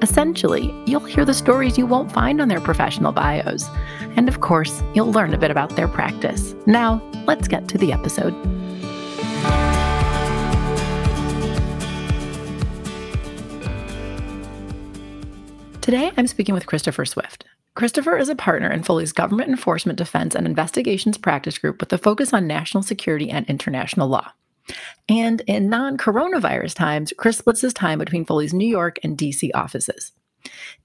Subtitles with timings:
[0.00, 3.68] Essentially, you'll hear the stories you won't find on their professional bios.
[4.16, 6.54] And of course, you'll learn a bit about their practice.
[6.66, 8.32] Now, let's get to the episode.
[15.82, 17.46] Today, I'm speaking with Christopher Swift.
[17.74, 21.98] Christopher is a partner in Foley's Government Enforcement Defense and Investigations Practice Group with a
[21.98, 24.32] focus on national security and international law.
[25.08, 29.50] And in non coronavirus times, Chris splits his time between Foley's New York and DC
[29.54, 30.12] offices.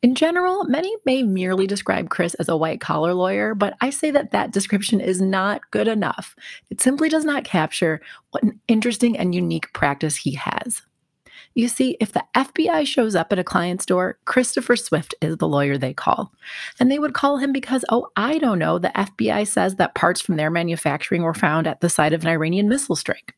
[0.01, 4.11] In general, many may merely describe Chris as a white collar lawyer, but I say
[4.11, 6.35] that that description is not good enough.
[6.69, 10.81] It simply does not capture what an interesting and unique practice he has.
[11.55, 15.47] You see, if the FBI shows up at a client's door, Christopher Swift is the
[15.47, 16.31] lawyer they call.
[16.79, 20.19] And they would call him because, oh, I don't know, the FBI says that parts
[20.19, 23.35] from their manufacturing were found at the site of an Iranian missile strike.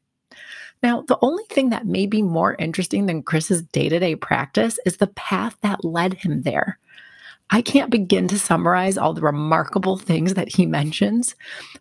[0.85, 4.77] Now, the only thing that may be more interesting than Chris's day to day practice
[4.85, 6.77] is the path that led him there.
[7.49, 11.35] I can't begin to summarize all the remarkable things that he mentions,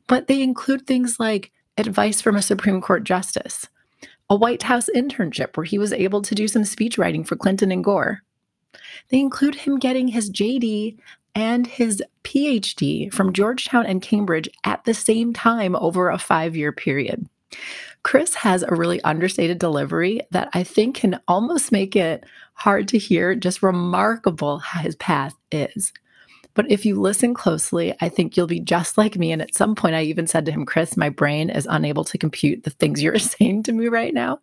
[0.06, 3.68] but they include things like advice from a Supreme Court justice,
[4.30, 7.70] a White House internship where he was able to do some speech writing for Clinton
[7.70, 8.22] and Gore.
[9.10, 10.96] They include him getting his JD
[11.34, 16.72] and his PhD from Georgetown and Cambridge at the same time over a five year
[16.72, 17.28] period.
[18.04, 22.98] Chris has a really understated delivery that I think can almost make it hard to
[22.98, 25.92] hear just remarkable how his path is.
[26.52, 29.32] But if you listen closely, I think you'll be just like me.
[29.32, 32.18] And at some point, I even said to him, Chris, my brain is unable to
[32.18, 34.38] compute the things you're saying to me right now.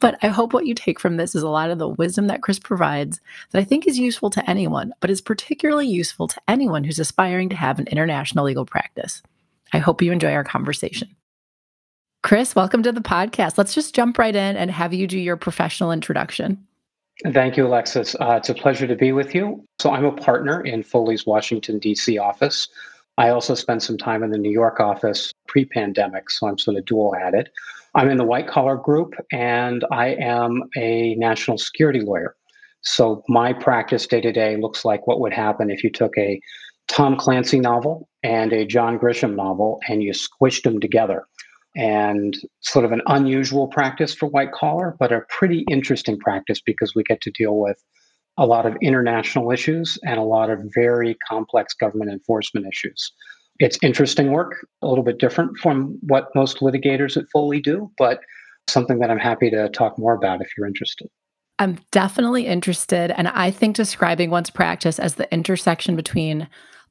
[0.00, 2.42] But I hope what you take from this is a lot of the wisdom that
[2.42, 3.20] Chris provides
[3.50, 7.50] that I think is useful to anyone, but is particularly useful to anyone who's aspiring
[7.50, 9.22] to have an international legal practice.
[9.72, 11.14] I hope you enjoy our conversation.
[12.22, 13.56] Chris, welcome to the podcast.
[13.56, 16.62] Let's just jump right in and have you do your professional introduction.
[17.32, 18.14] Thank you, Alexis.
[18.20, 19.64] Uh, it's a pleasure to be with you.
[19.78, 22.18] So, I'm a partner in Foley's Washington, D.C.
[22.18, 22.68] office.
[23.16, 26.76] I also spent some time in the New York office pre pandemic, so I'm sort
[26.76, 27.48] of dual added.
[27.94, 32.36] I'm in the white collar group and I am a national security lawyer.
[32.82, 36.38] So, my practice day to day looks like what would happen if you took a
[36.88, 41.26] Tom Clancy novel and a John Grisham novel and you squished them together
[41.76, 46.94] and sort of an unusual practice for white collar, but a pretty interesting practice because
[46.94, 47.82] we get to deal with
[48.38, 53.12] a lot of international issues and a lot of very complex government enforcement issues.
[53.58, 58.20] It's interesting work, a little bit different from what most litigators at Foley do, but
[58.68, 61.08] something that I'm happy to talk more about if you're interested.
[61.58, 63.10] I'm definitely interested.
[63.10, 66.48] And I think describing one's practice as the intersection between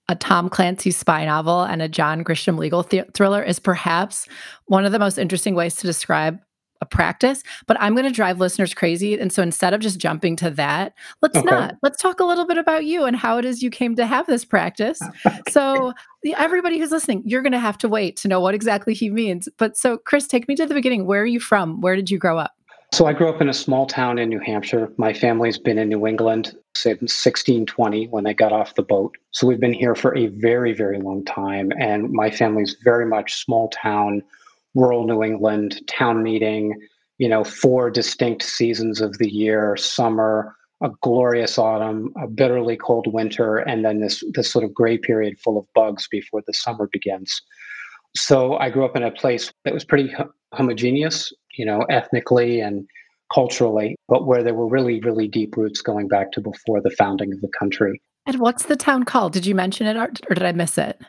[0.10, 4.28] a Tom Clancy spy novel and a John Grisham legal th- thriller is perhaps
[4.66, 6.40] one of the most interesting ways to describe
[6.82, 9.20] a practice, but I'm going to drive listeners crazy.
[9.20, 11.46] And so instead of just jumping to that, let's okay.
[11.46, 11.76] not.
[11.84, 14.26] Let's talk a little bit about you and how it is you came to have
[14.26, 15.00] this practice.
[15.50, 15.94] so,
[16.38, 19.48] everybody who's listening, you're going to have to wait to know what exactly he means.
[19.58, 21.06] But so, Chris, take me to the beginning.
[21.06, 21.82] Where are you from?
[21.82, 22.54] Where did you grow up?
[22.92, 24.92] So I grew up in a small town in New Hampshire.
[24.98, 29.16] My family's been in New England since 1620 when they got off the boat.
[29.32, 31.72] So we've been here for a very, very long time.
[31.80, 34.24] And my family's very much small town,
[34.74, 36.80] rural New England, town meeting,
[37.20, 43.14] you know, four distinct seasons of the year summer, a glorious autumn, a bitterly cold
[43.14, 46.90] winter, and then this, this sort of gray period full of bugs before the summer
[46.92, 47.40] begins.
[48.16, 50.12] So I grew up in a place that was pretty
[50.54, 52.88] homogeneous, you know, ethnically and
[53.34, 57.34] culturally, but where there were really, really deep roots going back to before the founding
[57.34, 58.02] of the country.
[58.26, 59.34] And what's the town called?
[59.34, 61.00] Did you mention it or, did I miss it?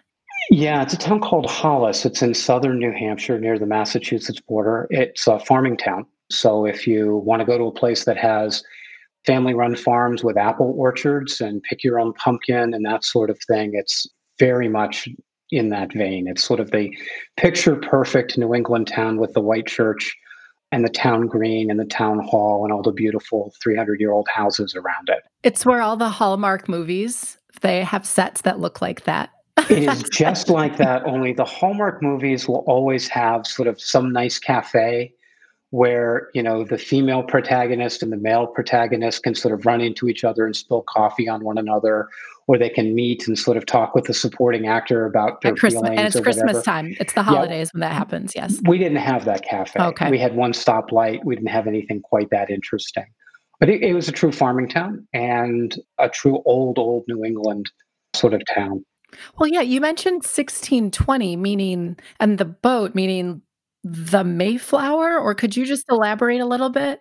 [0.50, 2.04] Yeah, it's a town called Hollis.
[2.04, 4.88] It's in southern New Hampshire near the Massachusetts border.
[4.90, 6.04] It's a farming town.
[6.32, 8.64] So if you want to go to a place that has
[9.24, 13.38] family run farms with apple orchards and pick your own pumpkin and that sort of
[13.46, 14.04] thing, it's
[14.40, 15.08] very much
[15.50, 16.26] in that vein.
[16.26, 16.90] It's sort of the
[17.36, 20.16] picture perfect New England town with the white church
[20.72, 24.28] and the town green and the town hall and all the beautiful 300 year old
[24.28, 25.22] houses around it.
[25.42, 29.30] It's where all the Hallmark movies they have sets that look like that.
[29.68, 34.12] it is just like that only the Hallmark movies will always have sort of some
[34.12, 35.12] nice cafe
[35.70, 40.08] where you know the female protagonist and the male protagonist can sort of run into
[40.08, 42.08] each other and spill coffee on one another
[42.50, 45.82] where they can meet and sort of talk with the supporting actor about their Christmas,
[45.84, 46.62] and feelings it's or Christmas whatever.
[46.64, 46.96] time.
[46.98, 48.32] It's the Yeah, holidays when that happens.
[48.34, 48.60] Yes.
[48.66, 49.78] we didn't have that cafe.
[49.80, 50.10] Okay.
[50.10, 51.24] We had one stoplight.
[51.24, 53.04] We didn't have anything quite that interesting.
[53.60, 57.70] But it, it was a true farming town and a true old, old New England
[58.14, 58.84] sort of town.
[59.38, 63.42] Well, yeah, you mentioned 1620, meaning, and the boat, meaning
[63.84, 67.00] the Mayflower, or could you just elaborate a little bit?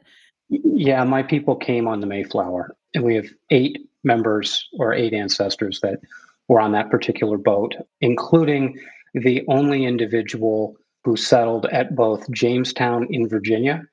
[0.49, 5.79] Yeah, my people came on the Mayflower, and we have eight members or eight ancestors
[5.81, 5.99] that
[6.47, 8.77] were on that particular boat, including
[9.13, 13.83] the only individual who settled at both Jamestown in Virginia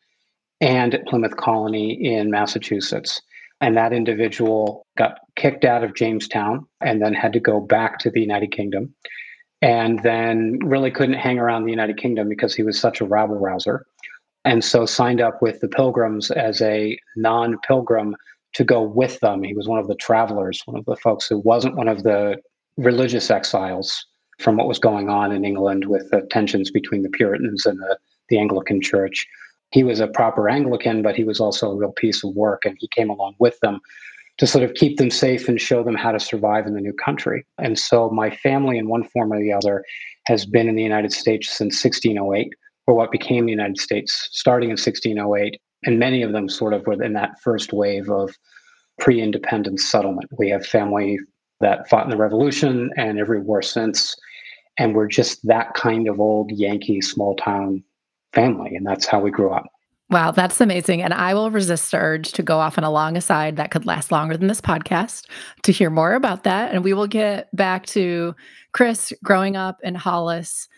[0.61, 3.21] and at Plymouth Colony in Massachusetts.
[3.61, 8.11] And that individual got kicked out of Jamestown and then had to go back to
[8.11, 8.95] the United Kingdom.
[9.63, 13.39] And then really couldn't hang around the United Kingdom because he was such a rabble
[13.39, 13.87] rouser.
[14.45, 18.15] And so signed up with the Pilgrims as a non pilgrim
[18.57, 19.43] to go with them.
[19.43, 22.41] He was one of the travelers, one of the folks who wasn't one of the
[22.79, 24.07] religious exiles
[24.39, 27.99] from what was going on in England with the tensions between the Puritans and the,
[28.31, 29.27] the Anglican Church.
[29.73, 32.79] He was a proper Anglican, but he was also a real piece of work, and
[32.81, 33.79] he came along with them
[34.39, 36.95] to sort of keep them safe and show them how to survive in the new
[36.95, 37.45] country.
[37.59, 39.85] And so my family, in one form or the other,
[40.25, 42.55] has been in the United States since 1608,
[42.87, 45.61] or what became the United States, starting in 1608.
[45.87, 48.37] And many of them sort of were in that first wave of
[48.99, 50.29] pre independence settlement.
[50.37, 51.19] We have family
[51.61, 54.17] that fought in the Revolution and every war since.
[54.79, 57.83] And we're just that kind of old Yankee small town
[58.35, 58.75] family.
[58.75, 59.67] And that's how we grew up.
[60.09, 61.03] Wow, that's amazing.
[61.03, 63.87] And I will resist the urge to go off on a long aside that could
[63.87, 65.27] last longer than this podcast
[65.65, 66.73] to hear more about that.
[66.73, 68.35] And we will get back to
[68.73, 70.69] Chris growing up in Hollis.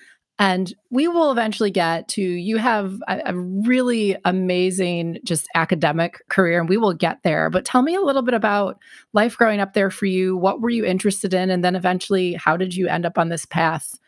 [0.40, 6.60] And we will eventually get to you have a, a really amazing just academic career,
[6.60, 7.50] and we will get there.
[7.50, 8.78] But tell me a little bit about
[9.12, 10.36] life growing up there for you.
[10.36, 11.50] What were you interested in?
[11.50, 13.98] And then eventually, how did you end up on this path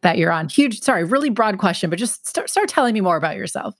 [0.00, 0.48] that you're on?
[0.48, 3.76] Huge, sorry, really broad question, but just start, start telling me more about yourself.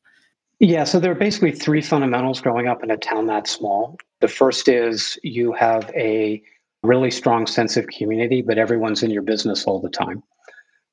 [0.60, 3.96] Yeah, so there are basically three fundamentals growing up in a town that small.
[4.20, 6.42] The first is you have a
[6.82, 10.22] really strong sense of community, but everyone's in your business all the time.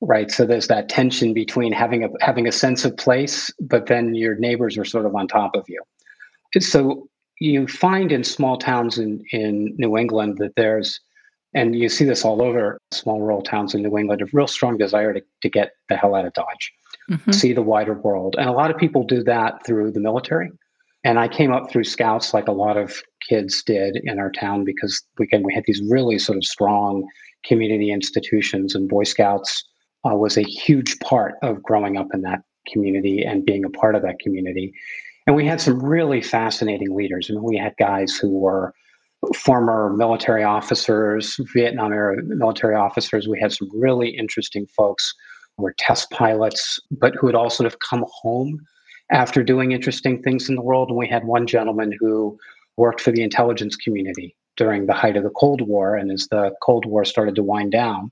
[0.01, 0.29] Right.
[0.29, 4.35] So there's that tension between having a having a sense of place, but then your
[4.35, 5.81] neighbors are sort of on top of you.
[6.59, 7.09] So
[7.39, 10.99] you find in small towns in, in New England that there's
[11.53, 14.77] and you see this all over small rural towns in New England, a real strong
[14.77, 16.71] desire to, to get the hell out of Dodge
[17.09, 17.33] Mhm.
[17.33, 18.35] see the wider world.
[18.37, 20.51] And a lot of people do that through the military.
[21.05, 24.65] And I came up through scouts like a lot of kids did in our town
[24.65, 27.07] because again we had these really sort of strong
[27.45, 29.63] community institutions and Boy Scouts
[30.07, 33.95] uh, was a huge part of growing up in that community and being a part
[33.95, 34.73] of that community.
[35.25, 37.27] And we had some really fascinating leaders.
[37.29, 38.73] I mean, we had guys who were
[39.35, 43.27] former military officers, Vietnam era military officers.
[43.27, 45.13] We had some really interesting folks
[45.57, 48.59] who were test pilots, but who had all sort of come home
[49.11, 50.89] after doing interesting things in the world.
[50.89, 52.37] And we had one gentleman who
[52.77, 55.95] worked for the intelligence community during the height of the Cold War.
[55.95, 58.11] And as the Cold War started to wind down,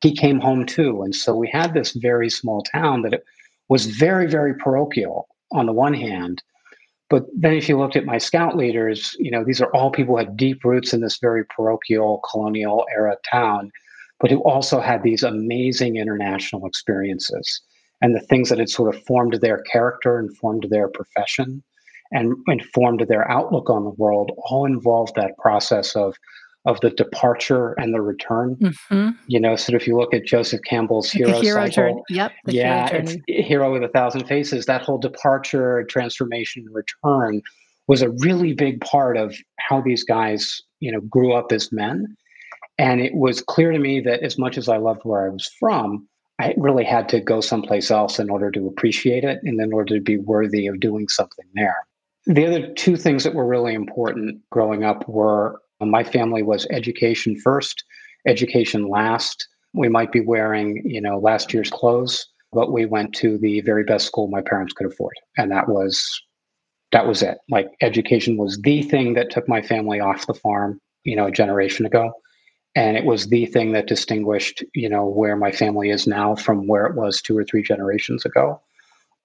[0.00, 1.02] he came home too.
[1.02, 3.24] And so we had this very small town that it
[3.68, 6.42] was very, very parochial on the one hand.
[7.08, 10.14] But then if you looked at my scout leaders, you know, these are all people
[10.14, 13.70] who had deep roots in this very parochial colonial era town
[14.20, 17.60] but who also had these amazing international experiences
[18.00, 21.62] and the things that had sort of formed their character and formed their profession
[22.12, 26.16] and informed their outlook on the world all involved that process of
[26.66, 28.56] of the departure and the return
[28.90, 29.16] Mhm.
[29.28, 31.70] you know sort of if you look at joseph campbell's Like a hero, hero cycle
[31.74, 32.02] journey.
[32.10, 33.22] Yep, the yeah hero journey.
[33.28, 37.40] hero with a thousand faces that whole departure transformation return
[37.88, 42.16] was a really big part of how these guys you know grew up as men
[42.78, 45.46] and it was clear to me that as much as I loved where I was
[45.58, 46.06] from,
[46.38, 49.94] I really had to go someplace else in order to appreciate it and in order
[49.94, 51.78] to be worthy of doing something there.
[52.26, 57.38] The other two things that were really important growing up were my family was education
[57.38, 57.84] first,
[58.26, 59.46] education last.
[59.74, 63.84] We might be wearing, you know, last year's clothes, but we went to the very
[63.84, 65.14] best school my parents could afford.
[65.36, 66.22] And that was
[66.92, 67.38] that was it.
[67.50, 71.32] Like education was the thing that took my family off the farm, you know, a
[71.32, 72.12] generation ago
[72.76, 76.68] and it was the thing that distinguished you know where my family is now from
[76.68, 78.60] where it was two or three generations ago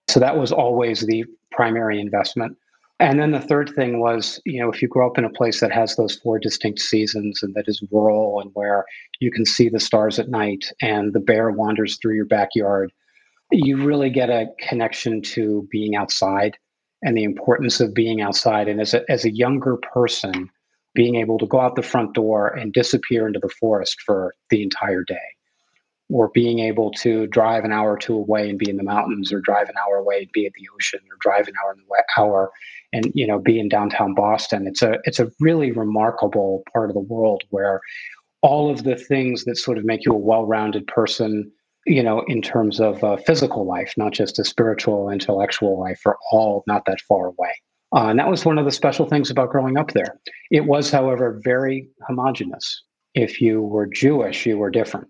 [0.08, 2.58] so that was always the primary investment
[3.02, 5.60] and then the third thing was you know if you grow up in a place
[5.60, 8.86] that has those four distinct seasons and that is rural and where
[9.20, 12.92] you can see the stars at night and the bear wanders through your backyard
[13.52, 16.58] you really get a connection to being outside
[17.04, 18.68] and the importance of being outside.
[18.68, 20.50] And as a, as a younger person
[20.94, 24.62] being able to go out the front door and disappear into the forest for the
[24.62, 25.16] entire day
[26.10, 29.32] or being able to drive an hour or two away and be in the mountains
[29.32, 31.80] or drive an hour away and be at the ocean or drive an hour in
[31.80, 32.52] the hour
[32.94, 36.94] and you know be in downtown boston it's a it's a really remarkable part of
[36.94, 37.82] the world where
[38.42, 41.52] all of the things that sort of make you a well-rounded person
[41.86, 46.18] you know in terms of uh, physical life not just a spiritual intellectual life are
[46.32, 47.54] all not that far away
[47.94, 50.18] uh, and that was one of the special things about growing up there.
[50.50, 52.84] It was, however, very homogenous.
[53.14, 55.08] If you were Jewish, you were different.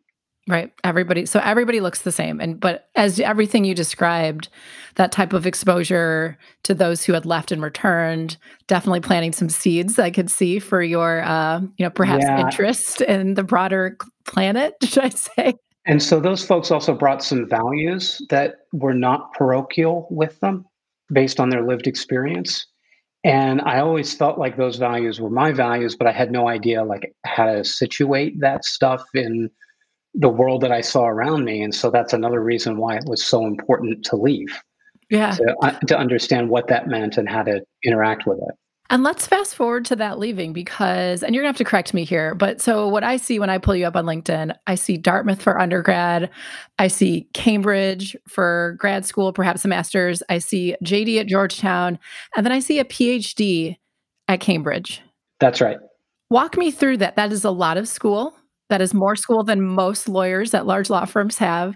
[0.52, 0.70] Right.
[0.84, 1.26] Everybody.
[1.26, 2.42] So everybody looks the same.
[2.42, 4.50] And, but as everything you described,
[4.96, 8.36] that type of exposure to those who had left and returned,
[8.68, 12.42] definitely planting some seeds I could see for your, uh, you know, perhaps yeah.
[12.42, 15.54] interest in the broader planet, should I say?
[15.86, 20.66] And so those folks also brought some values that were not parochial with them
[21.14, 22.68] based on their lived experience
[23.24, 26.84] and i always felt like those values were my values but i had no idea
[26.84, 29.50] like how to situate that stuff in
[30.14, 33.24] the world that i saw around me and so that's another reason why it was
[33.24, 34.62] so important to leave
[35.10, 38.56] yeah to, uh, to understand what that meant and how to interact with it
[38.92, 42.04] and let's fast forward to that leaving because, and you're gonna have to correct me
[42.04, 44.98] here, but so what I see when I pull you up on LinkedIn, I see
[44.98, 46.30] Dartmouth for undergrad,
[46.78, 52.00] I see Cambridge for grad school, perhaps a master's, I see JD at Georgetown,
[52.36, 53.78] and then I see a PhD
[54.28, 55.02] at Cambridge.
[55.40, 55.78] That's right.
[56.30, 57.16] Walk me through that.
[57.16, 58.36] That is a lot of school.
[58.72, 61.76] That is more school than most lawyers at large law firms have.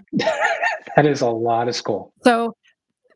[0.96, 2.12] that is a lot of school.
[2.24, 2.56] So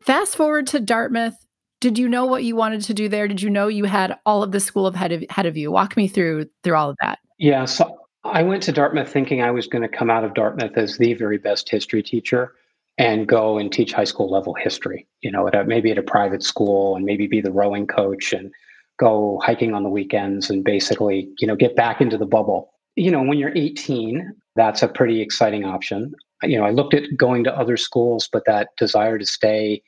[0.01, 1.35] fast forward to Dartmouth
[1.81, 3.27] did you know what you wanted to do there?
[3.27, 5.71] Did you know you had all of the school ahead of, ahead of you?
[5.71, 7.17] Walk me through through all of that.
[7.39, 10.77] Yeah, so I went to Dartmouth thinking I was going to come out of Dartmouth
[10.77, 12.53] as the very best history teacher
[12.99, 15.07] and go and teach high school level history.
[15.21, 18.31] You know, at a, maybe at a private school and maybe be the rowing coach
[18.31, 18.51] and
[18.99, 22.71] go hiking on the weekends and basically, you know, get back into the bubble.
[22.95, 26.13] You know, when you're 18, that's a pretty exciting option.
[26.43, 29.81] You know, I looked at going to other schools, but that desire to stay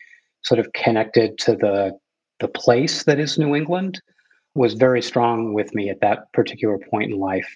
[0.43, 1.97] sort of connected to the
[2.39, 4.01] the place that is New England
[4.55, 7.55] was very strong with me at that particular point in life.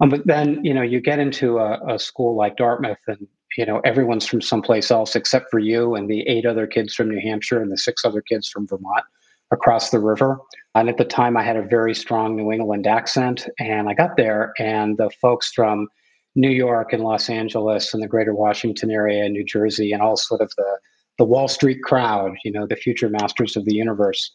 [0.00, 3.26] Um, but then you know you get into a, a school like Dartmouth, and
[3.56, 7.08] you know everyone's from someplace else except for you and the eight other kids from
[7.08, 9.04] New Hampshire and the six other kids from Vermont
[9.50, 10.38] across the river.
[10.74, 14.16] And at the time, I had a very strong New England accent, and I got
[14.16, 15.88] there, and the folks from
[16.34, 20.16] New York and Los Angeles and the greater Washington area and New Jersey and all
[20.16, 20.78] sort of the
[21.18, 24.30] the Wall Street crowd, you know, the future masters of the universe.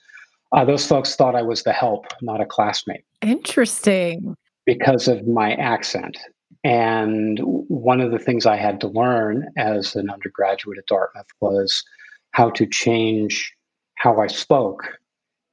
[0.51, 3.06] Uh, those folks thought I was the help, not a classmate.
[3.22, 4.36] Interesting.
[4.65, 6.18] Because of my accent.
[6.63, 11.84] And one of the things I had to learn as an undergraduate at Dartmouth was
[12.32, 13.53] how to change
[13.96, 14.98] how I spoke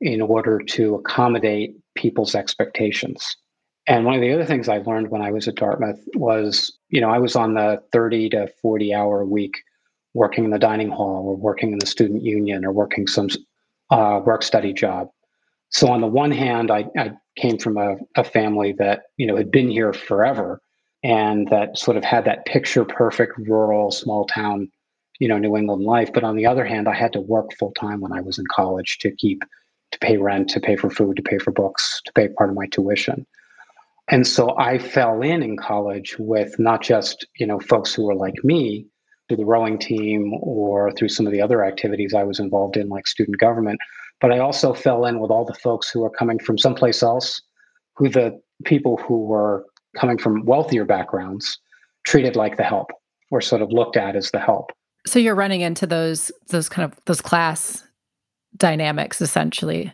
[0.01, 3.37] in order to accommodate people's expectations.
[3.87, 7.01] And one of the other things I learned when I was at Dartmouth was, you
[7.01, 9.57] know, I was on the 30 to 40 hour week
[10.15, 13.29] working in the dining hall or working in the student union or working some
[13.91, 15.09] uh, work study job.
[15.71, 19.37] So on the one hand, I, I came from a, a, family that you know
[19.37, 20.61] had been here forever
[21.03, 24.69] and that sort of had that picture perfect rural small town
[25.19, 26.13] you know New England life.
[26.13, 28.45] But on the other hand, I had to work full time when I was in
[28.55, 29.43] college to keep
[29.93, 32.57] to pay rent, to pay for food, to pay for books, to pay part of
[32.57, 33.27] my tuition.
[34.11, 38.15] And so I fell in in college with not just you know folks who were
[38.15, 38.87] like me,
[39.29, 42.89] through the rowing team or through some of the other activities I was involved in,
[42.89, 43.79] like student government.
[44.21, 47.41] But I also fell in with all the folks who were coming from someplace else,
[47.97, 49.65] who the people who were
[49.97, 51.59] coming from wealthier backgrounds
[52.05, 52.91] treated like the help
[53.31, 54.73] or sort of looked at as the help.
[55.07, 57.85] So you're running into those those kind of those class
[58.59, 59.93] dynamics essentially.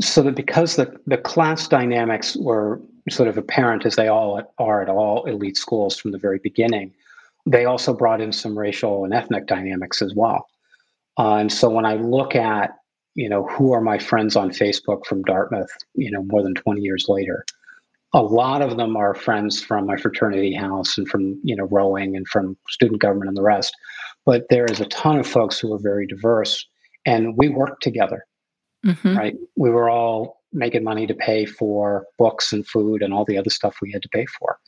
[0.00, 2.80] So that because the, the class dynamics were
[3.10, 6.92] sort of apparent as they all are at all elite schools from the very beginning,
[7.46, 10.48] they also brought in some racial and ethnic dynamics as well.
[11.18, 12.78] Uh, and so when I look at,
[13.14, 16.80] you know, who are my friends on Facebook from Dartmouth, you know, more than 20
[16.80, 17.44] years later,
[18.12, 22.16] a lot of them are friends from my fraternity house and from, you know, rowing
[22.16, 23.74] and from student government and the rest.
[24.24, 26.66] But there is a ton of folks who are very diverse
[27.06, 28.24] and we worked together,
[28.84, 29.16] mm-hmm.
[29.16, 29.34] right?
[29.56, 33.50] We were all making money to pay for books and food and all the other
[33.50, 34.58] stuff we had to pay for.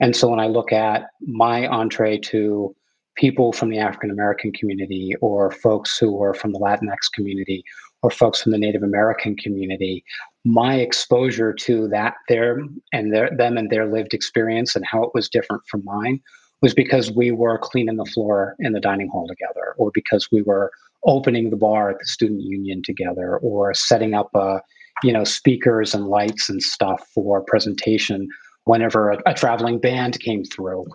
[0.00, 2.74] And so when I look at my entree to
[3.16, 7.64] people from the African American community or folks who are from the Latinx community
[8.02, 10.04] or folks from the Native American community,
[10.44, 12.60] my exposure to that their
[12.92, 16.20] and their them and their lived experience and how it was different from mine
[16.62, 20.42] was because we were cleaning the floor in the dining hall together or because we
[20.42, 20.70] were
[21.04, 24.60] opening the bar at the student union together or setting up a
[25.02, 28.28] you know, speakers and lights and stuff for presentation
[28.64, 30.86] whenever a, a traveling band came through.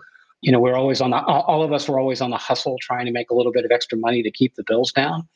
[0.42, 3.06] You know, we're always on the, all of us were always on the hustle trying
[3.06, 5.26] to make a little bit of extra money to keep the bills down.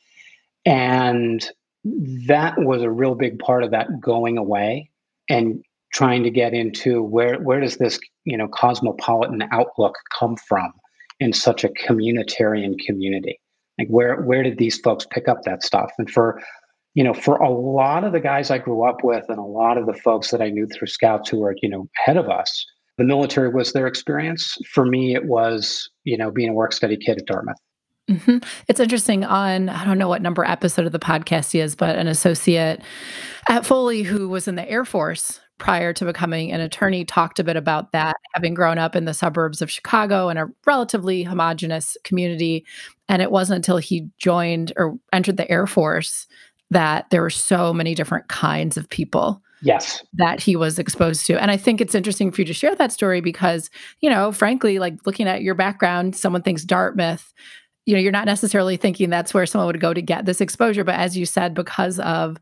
[0.66, 1.48] And
[2.26, 4.90] that was a real big part of that going away
[5.30, 5.62] and
[5.94, 10.70] trying to get into where where does this you know cosmopolitan outlook come from
[11.20, 13.40] in such a communitarian community
[13.78, 15.90] like where where did these folks pick up that stuff?
[15.98, 16.40] And for
[16.94, 19.76] you know for a lot of the guys i grew up with and a lot
[19.76, 22.64] of the folks that i knew through scouts who were you know ahead of us
[22.98, 24.58] the military was their experience.
[24.74, 27.56] For me it was you know being a work study kid at dartmouth.
[28.10, 28.38] Mm-hmm.
[28.68, 31.96] It's interesting on, I don't know what number episode of the podcast he is, but
[31.96, 32.80] an associate
[33.50, 37.44] at Foley who was in the Air Force prior to becoming an attorney talked a
[37.44, 41.96] bit about that, having grown up in the suburbs of Chicago in a relatively homogenous
[42.04, 42.64] community.
[43.08, 46.26] And it wasn't until he joined or entered the Air Force
[46.70, 50.02] that there were so many different kinds of people yes.
[50.14, 51.40] that he was exposed to.
[51.40, 54.78] And i think it's interesting for you to share that story because you know frankly
[54.78, 57.32] like looking at your background someone thinks dartmouth
[57.88, 60.84] you know you're not necessarily thinking that's where someone would go to get this exposure.
[60.84, 62.36] But as you said because of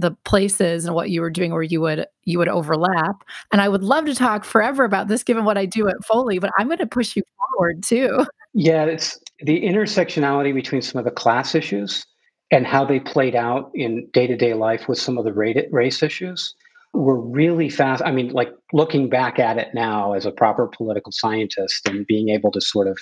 [0.00, 3.68] the places and what you were doing where you would you would overlap and i
[3.68, 6.66] would love to talk forever about this given what i do at foley but i'm
[6.66, 8.26] going to push you forward too.
[8.52, 12.04] Yeah it's the intersectionality between some of the class issues
[12.50, 16.54] and how they played out in day-to-day life with some of the race issues
[16.92, 21.12] were really fast i mean like looking back at it now as a proper political
[21.12, 22.98] scientist and being able to sort of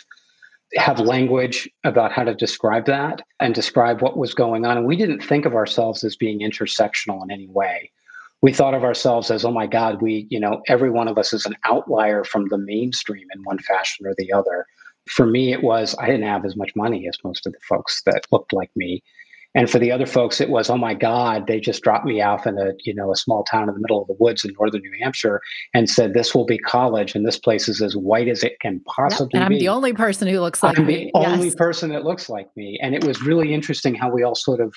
[0.74, 4.76] have language about how to describe that and describe what was going on.
[4.76, 7.90] And we didn't think of ourselves as being intersectional in any way.
[8.42, 11.32] We thought of ourselves as, oh my God, we, you know, every one of us
[11.32, 14.66] is an outlier from the mainstream in one fashion or the other.
[15.08, 18.02] For me, it was I didn't have as much money as most of the folks
[18.04, 19.02] that looked like me.
[19.54, 22.46] And for the other folks, it was, oh my God, they just dropped me off
[22.46, 24.82] in a, you know, a small town in the middle of the woods in northern
[24.82, 25.40] New Hampshire
[25.72, 28.80] and said, this will be college and this place is as white as it can
[28.80, 29.58] possibly yep, and I'm be.
[29.58, 31.10] the only person who looks like I'm me.
[31.14, 32.78] the only person that looks like me.
[32.82, 34.74] And it was really interesting how we all sort of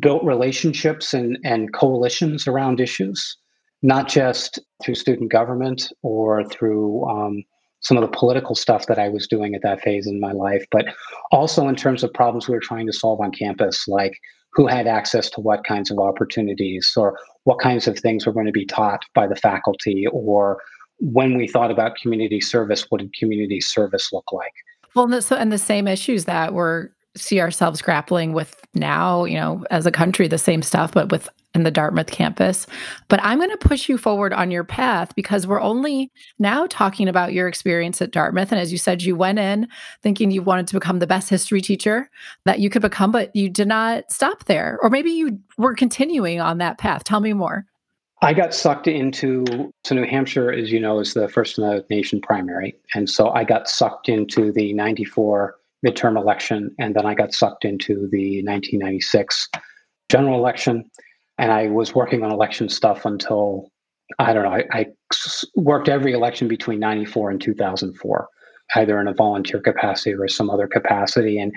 [0.00, 3.36] built relationships and, and coalitions around issues,
[3.82, 7.44] not just through student government or through um,
[7.82, 10.64] some of the political stuff that I was doing at that phase in my life,
[10.70, 10.86] but
[11.30, 14.18] also in terms of problems we were trying to solve on campus, like
[14.54, 18.46] who had access to what kinds of opportunities or what kinds of things were going
[18.46, 20.58] to be taught by the faculty or
[20.98, 24.52] when we thought about community service, what did community service look like?
[24.94, 29.36] Well, and the, and the same issues that we're see ourselves grappling with now, you
[29.36, 32.66] know, as a country, the same stuff, but with in the Dartmouth campus.
[33.08, 37.08] But I'm going to push you forward on your path because we're only now talking
[37.08, 38.52] about your experience at Dartmouth.
[38.52, 39.68] And as you said, you went in
[40.02, 42.10] thinking you wanted to become the best history teacher
[42.44, 44.78] that you could become, but you did not stop there.
[44.82, 47.04] Or maybe you were continuing on that path.
[47.04, 47.66] Tell me more.
[48.24, 51.84] I got sucked into so New Hampshire, as you know, is the first in the
[51.90, 52.76] nation primary.
[52.94, 57.64] And so I got sucked into the 94 midterm election, and then I got sucked
[57.64, 59.48] into the 1996
[60.08, 60.88] general election.
[61.38, 63.70] And I was working on election stuff until
[64.18, 64.50] I don't know.
[64.50, 64.86] I, I
[65.54, 68.28] worked every election between 94 and 2004,
[68.76, 71.38] either in a volunteer capacity or some other capacity.
[71.38, 71.52] And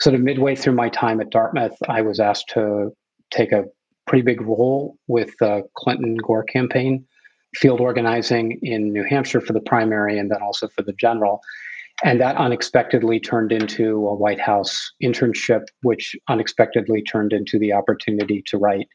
[0.00, 2.90] sort of midway through my time at Dartmouth, I was asked to
[3.30, 3.64] take a
[4.06, 7.04] pretty big role with the Clinton Gore campaign,
[7.54, 11.40] field organizing in New Hampshire for the primary and then also for the general.
[12.02, 18.42] And that unexpectedly turned into a White House internship, which unexpectedly turned into the opportunity
[18.46, 18.88] to write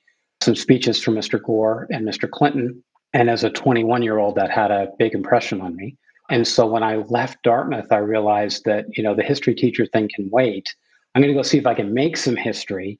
[0.46, 1.42] some speeches from Mr.
[1.42, 2.30] Gore and Mr.
[2.30, 2.84] Clinton.
[3.14, 5.98] And as a 21 year old, that had a big impression on me.
[6.30, 10.10] And so when I left Dartmouth, I realized that, you know, the history teacher thing
[10.16, 10.74] can wait.
[11.14, 12.98] I'm going to go see if I can make some history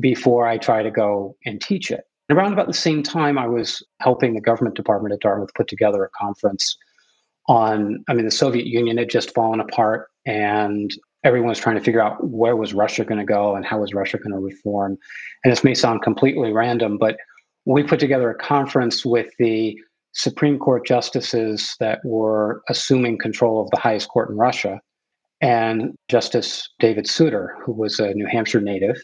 [0.00, 2.04] before I try to go and teach it.
[2.28, 5.68] And around about the same time, I was helping the government department at Dartmouth put
[5.68, 6.76] together a conference
[7.48, 10.92] on i mean the soviet union had just fallen apart and
[11.26, 13.92] everyone was trying to figure out where was russia going to go and how was
[13.92, 14.96] russia going to reform
[15.42, 17.16] and this may sound completely random but
[17.64, 19.76] we put together a conference with the
[20.12, 24.80] supreme court justices that were assuming control of the highest court in russia
[25.40, 28.96] and justice david souter who was a new hampshire native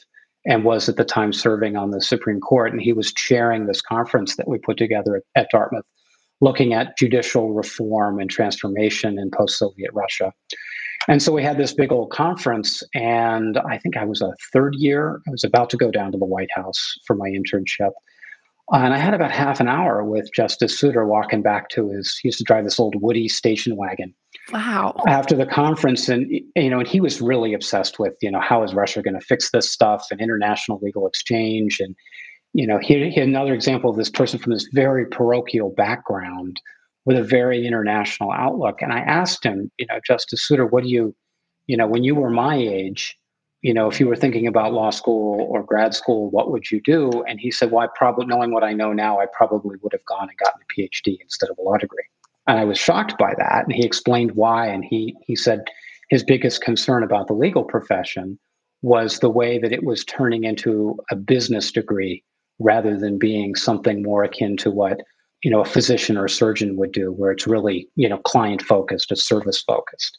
[0.46, 3.82] and was at the time serving on the supreme court and he was chairing this
[3.82, 5.84] conference that we put together at, dartmouth
[6.40, 10.32] looking at judicial reform and transformation in post Soviet Russia.
[11.08, 14.74] And so we had this big old conference, and I think I was a third
[14.76, 15.20] year.
[15.26, 17.90] I was about to go down to the White House for my internship.
[18.70, 22.28] And I had about half an hour with Justice Souter walking back to his, he
[22.28, 24.14] used to drive this old Woody station wagon.
[24.52, 24.94] Wow.
[25.06, 26.08] After the conference.
[26.08, 29.18] And, you know, and he was really obsessed with, you know, how is Russia going
[29.18, 31.80] to fix this stuff and international legal exchange.
[31.80, 31.94] And
[32.54, 36.60] you know, he, he had another example of this person from this very parochial background
[37.04, 38.80] with a very international outlook.
[38.80, 41.14] And I asked him, you know, Justice Souter, what do you,
[41.66, 43.18] you know, when you were my age,
[43.62, 46.80] you know, if you were thinking about law school or grad school, what would you
[46.80, 47.22] do?
[47.28, 50.04] And he said, well, I probably, knowing what I know now, I probably would have
[50.04, 52.04] gone and gotten a PhD instead of a law degree.
[52.48, 53.64] And I was shocked by that.
[53.64, 54.66] And he explained why.
[54.66, 55.62] And he he said
[56.10, 58.38] his biggest concern about the legal profession
[58.82, 62.24] was the way that it was turning into a business degree
[62.58, 65.00] rather than being something more akin to what
[65.42, 68.62] you know a physician or a surgeon would do where it's really you know client
[68.62, 70.18] focused a service focused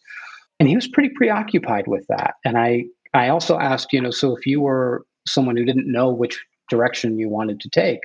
[0.60, 2.36] and he was pretty preoccupied with that.
[2.46, 6.12] And i i also asked you know so if you were someone who didn't know
[6.12, 8.02] which direction you wanted to take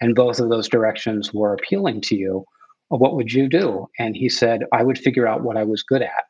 [0.00, 2.44] and both of those directions were appealing to you
[2.88, 3.88] what would you do?
[3.98, 6.24] And he said i would figure out what i was good at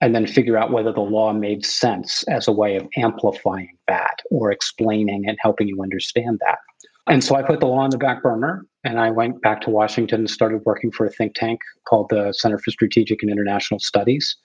[0.00, 4.20] and then figure out whether the law made sense as a way of amplifying that
[4.30, 6.58] or explaining and helping you understand that
[7.06, 9.70] and so I put the law on the back burner and I went back to
[9.70, 13.80] Washington and started working for a think tank called the Center for Strategic and International
[13.80, 14.36] Studies.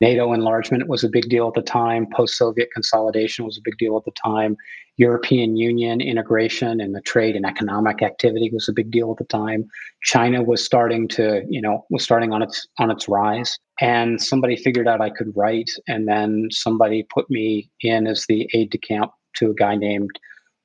[0.00, 2.06] NATO enlargement was a big deal at the time.
[2.14, 4.56] Post Soviet consolidation was a big deal at the time.
[4.96, 9.24] European Union integration and the trade and economic activity was a big deal at the
[9.24, 9.68] time.
[10.02, 13.58] China was starting to, you know, was starting on its on its rise.
[13.80, 18.48] And somebody figured out I could write, and then somebody put me in as the
[18.54, 20.10] aide de camp to a guy named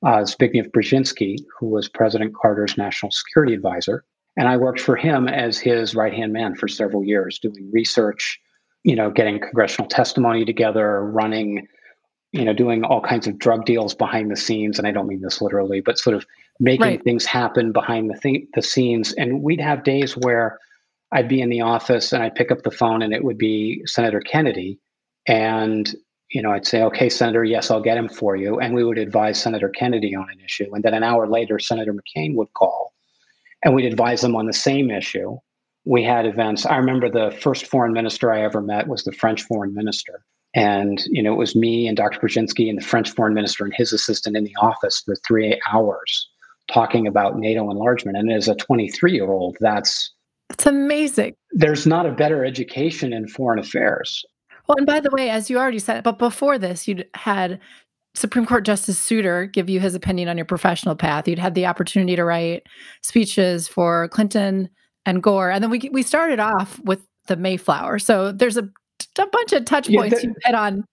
[0.06, 4.04] uh, Zbigniew Brzezinski, who was President Carter's national security advisor.
[4.36, 8.38] And I worked for him as his right hand man for several years, doing research,
[8.84, 11.66] you know, getting congressional testimony together, running,
[12.30, 14.78] you know, doing all kinds of drug deals behind the scenes.
[14.78, 16.24] And I don't mean this literally, but sort of
[16.60, 17.02] making right.
[17.02, 19.12] things happen behind the, th- the scenes.
[19.14, 20.58] And we'd have days where
[21.10, 23.82] I'd be in the office and I'd pick up the phone and it would be
[23.86, 24.78] Senator Kennedy.
[25.26, 25.92] And
[26.30, 28.58] you know, I'd say, okay, Senator, yes, I'll get him for you.
[28.58, 30.66] And we would advise Senator Kennedy on an issue.
[30.72, 32.92] And then an hour later, Senator McCain would call
[33.64, 35.36] and we'd advise them on the same issue.
[35.84, 36.66] We had events.
[36.66, 40.24] I remember the first foreign minister I ever met was the French foreign minister.
[40.54, 42.18] And, you know, it was me and Dr.
[42.18, 46.28] Brzezinski and the French foreign minister and his assistant in the office for three hours
[46.72, 48.16] talking about NATO enlargement.
[48.16, 50.12] And as a 23 year old, that's
[50.48, 51.34] that's amazing.
[51.50, 54.24] There's not a better education in foreign affairs.
[54.68, 57.60] Well, and by the way, as you already said, but before this, you'd had
[58.14, 61.28] Supreme Court Justice Souter give you his opinion on your professional path.
[61.28, 62.62] You'd had the opportunity to write
[63.02, 64.70] speeches for Clinton
[65.04, 67.98] and Gore, and then we we started off with the Mayflower.
[67.98, 68.68] So there's a,
[69.18, 70.84] a bunch of touch points yeah, you hit on.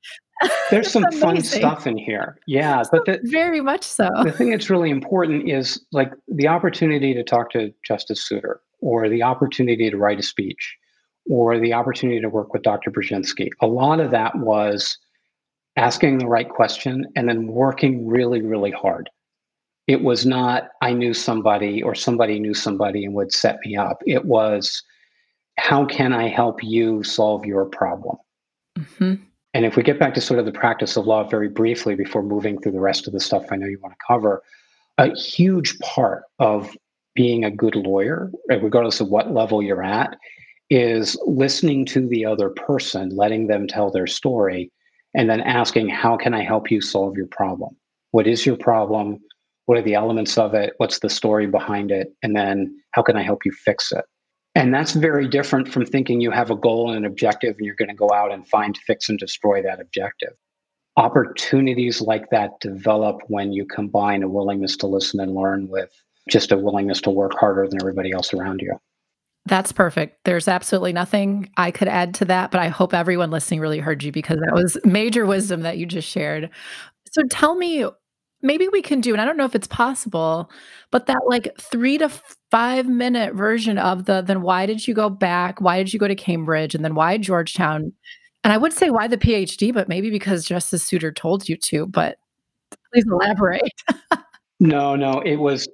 [0.71, 2.83] There's some fun stuff in here, yeah.
[2.91, 4.09] But the, very much so.
[4.23, 9.07] The thing that's really important is like the opportunity to talk to Justice Souter or
[9.07, 10.75] the opportunity to write a speech
[11.29, 12.91] or the opportunity to work with Dr.
[12.91, 13.49] Brzezinski.
[13.61, 14.97] A lot of that was
[15.75, 19.09] asking the right question and then working really, really hard.
[19.87, 24.01] It was not, I knew somebody or somebody knew somebody and would set me up.
[24.05, 24.81] It was,
[25.57, 28.17] how can I help you solve your problem?
[28.77, 29.15] Mm-hmm.
[29.53, 32.23] And if we get back to sort of the practice of law very briefly before
[32.23, 34.41] moving through the rest of the stuff I know you want to cover,
[34.97, 36.75] a huge part of
[37.13, 40.17] being a good lawyer, regardless of what level you're at,
[40.69, 44.71] is listening to the other person, letting them tell their story,
[45.13, 47.75] and then asking, How can I help you solve your problem?
[48.11, 49.19] What is your problem?
[49.65, 50.73] What are the elements of it?
[50.77, 52.13] What's the story behind it?
[52.21, 54.05] And then how can I help you fix it?
[54.55, 57.75] And that's very different from thinking you have a goal and an objective and you're
[57.75, 60.33] going to go out and find, fix, and destroy that objective.
[60.95, 65.89] Opportunities like that develop when you combine a willingness to listen and learn with
[66.29, 68.77] just a willingness to work harder than everybody else around you.
[69.45, 70.23] That's perfect.
[70.23, 74.01] There's absolutely nothing I could add to that, but I hope everyone listening really heard
[74.01, 76.49] you because that was major wisdom that you just shared.
[77.11, 77.85] So tell me,
[78.41, 80.49] maybe we can do, and I don't know if it's possible,
[80.91, 82.09] but that like three to
[82.51, 85.59] five minute version of the then why did you go back?
[85.59, 86.73] Why did you go to Cambridge?
[86.73, 87.91] And then why Georgetown?
[88.45, 91.85] And I would say why the PhD, but maybe because Justice Souter told you to,
[91.85, 92.17] but
[92.93, 93.61] please elaborate.
[94.59, 95.67] no, no, it was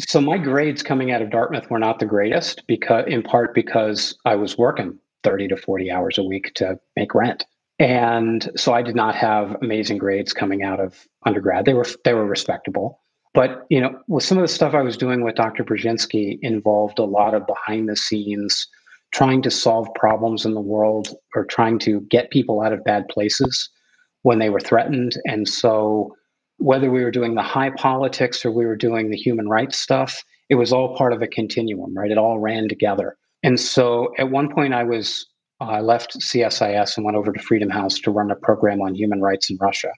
[0.00, 4.16] so my grades coming out of Dartmouth were not the greatest because in part because
[4.24, 7.44] I was working 30 to 40 hours a week to make rent.
[7.78, 11.64] And so I did not have amazing grades coming out of undergrad.
[11.64, 13.00] They were they were respectable.
[13.34, 15.62] But you know, with some of the stuff I was doing with Dr.
[15.62, 18.66] Brzezinski involved a lot of behind the scenes
[19.12, 23.06] trying to solve problems in the world or trying to get people out of bad
[23.08, 23.68] places
[24.22, 25.16] when they were threatened.
[25.26, 26.14] And so
[26.58, 30.24] whether we were doing the high politics or we were doing the human rights stuff,
[30.48, 32.10] it was all part of a continuum, right?
[32.10, 33.16] It all ran together.
[33.42, 35.26] And so at one point, I was
[35.60, 38.94] I uh, left CSIS and went over to Freedom House to run a program on
[38.94, 39.90] human rights in Russia.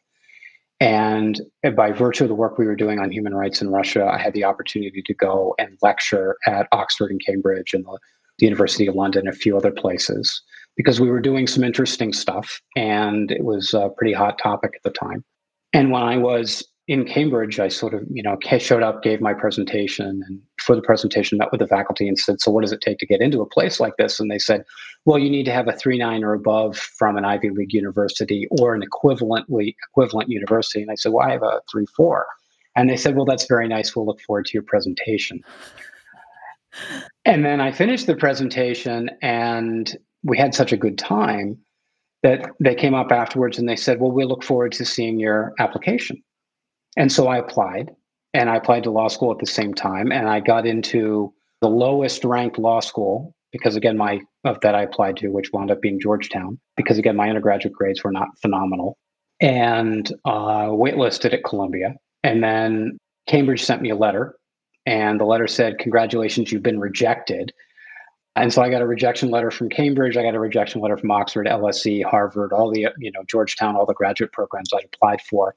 [0.81, 1.41] And
[1.75, 4.33] by virtue of the work we were doing on human rights in Russia, I had
[4.35, 7.99] the opportunity to go and lecture at Oxford and Cambridge and the,
[8.39, 10.41] the University of London and a few other places
[10.77, 14.83] because we were doing some interesting stuff and it was a pretty hot topic at
[14.85, 15.25] the time.
[15.73, 19.35] And when I was in Cambridge, I sort of, you know, showed up, gave my
[19.35, 22.81] presentation, and for the presentation, met with the faculty and said, "So, what does it
[22.81, 24.65] take to get into a place like this?" And they said,
[25.05, 28.49] "Well, you need to have a three nine or above from an Ivy League university
[28.51, 32.27] or an equivalently equivalent university." And I said, "Well, I have a three four.
[32.75, 33.95] And they said, "Well, that's very nice.
[33.95, 35.45] We'll look forward to your presentation."
[37.27, 41.59] and then I finished the presentation, and we had such a good time
[42.23, 45.55] that they came up afterwards and they said, "Well, we look forward to seeing your
[45.59, 46.23] application."
[46.97, 47.91] And so I applied
[48.35, 50.13] and I applied to law school at the same time.
[50.13, 54.83] And I got into the lowest ranked law school because again, my of that I
[54.83, 58.99] applied to, which wound up being Georgetown, because again, my undergraduate grades were not phenomenal.
[59.41, 61.95] And uh, waitlisted at Columbia.
[62.25, 64.35] And then Cambridge sent me a letter.
[64.85, 67.53] And the letter said, Congratulations, you've been rejected.
[68.37, 70.17] And so I got a rejection letter from Cambridge.
[70.17, 73.87] I got a rejection letter from Oxford, LSE, Harvard, all the, you know, Georgetown, all
[73.87, 75.55] the graduate programs I'd applied for.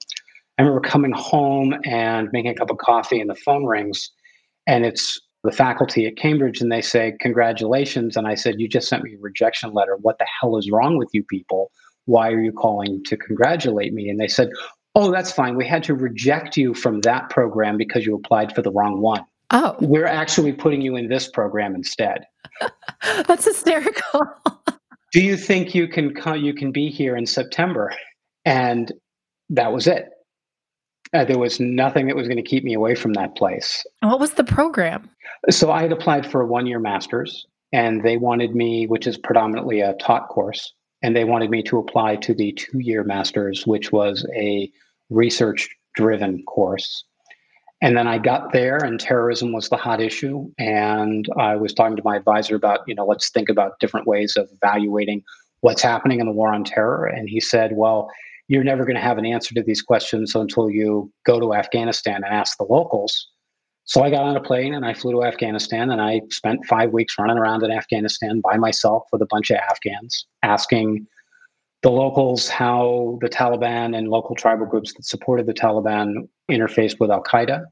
[0.58, 4.12] I remember coming home and making a cup of coffee, and the phone rings,
[4.68, 8.16] and it's the faculty at Cambridge, and they say, Congratulations.
[8.16, 9.98] And I said, You just sent me a rejection letter.
[10.02, 11.72] What the hell is wrong with you people?
[12.06, 14.10] Why are you calling to congratulate me?
[14.10, 14.50] And they said,
[14.94, 15.56] Oh, that's fine.
[15.56, 19.26] We had to reject you from that program because you applied for the wrong one.
[19.52, 19.76] Oh.
[19.82, 22.26] We're actually putting you in this program instead.
[23.28, 24.22] that's hysterical.
[25.12, 27.94] Do you think you can you can be here in September?
[28.46, 28.92] And
[29.50, 30.10] that was it.
[31.14, 33.86] Uh, there was nothing that was going to keep me away from that place.
[34.00, 35.10] What was the program?
[35.50, 39.18] So I had applied for a one year master's, and they wanted me, which is
[39.18, 43.68] predominantly a taught course, and they wanted me to apply to the two year master's,
[43.68, 44.72] which was a
[45.10, 47.04] research driven course.
[47.82, 50.52] And then I got there, and terrorism was the hot issue.
[50.60, 54.36] And I was talking to my advisor about, you know, let's think about different ways
[54.38, 55.24] of evaluating
[55.62, 57.06] what's happening in the war on terror.
[57.06, 58.10] And he said, well,
[58.48, 62.18] you're never going to have an answer to these questions until you go to Afghanistan
[62.24, 63.28] and ask the locals.
[63.86, 66.92] So I got on a plane and I flew to Afghanistan and I spent five
[66.92, 71.08] weeks running around in Afghanistan by myself with a bunch of Afghans, asking
[71.84, 77.10] the locals how the Taliban and local tribal groups that supported the Taliban interfaced with
[77.10, 77.66] Al Qaeda.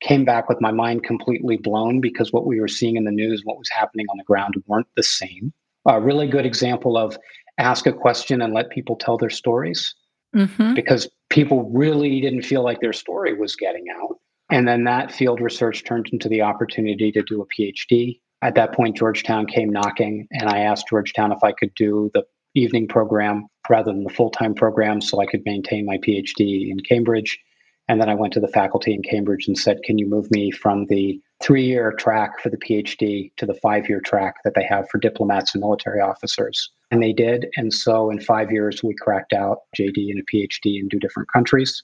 [0.00, 3.42] Came back with my mind completely blown because what we were seeing in the news,
[3.44, 5.52] what was happening on the ground, weren't the same.
[5.86, 7.18] A really good example of
[7.58, 9.94] ask a question and let people tell their stories
[10.34, 10.72] mm-hmm.
[10.72, 14.16] because people really didn't feel like their story was getting out.
[14.50, 18.20] And then that field research turned into the opportunity to do a PhD.
[18.42, 22.24] At that point, Georgetown came knocking, and I asked Georgetown if I could do the
[22.54, 26.80] evening program rather than the full time program so I could maintain my PhD in
[26.80, 27.38] Cambridge.
[27.88, 30.50] And then I went to the faculty in Cambridge and said, Can you move me
[30.50, 34.64] from the three year track for the PhD to the five year track that they
[34.64, 36.70] have for diplomats and military officers?
[36.90, 37.46] And they did.
[37.56, 41.32] And so in five years, we cracked out JD and a PhD in two different
[41.32, 41.82] countries.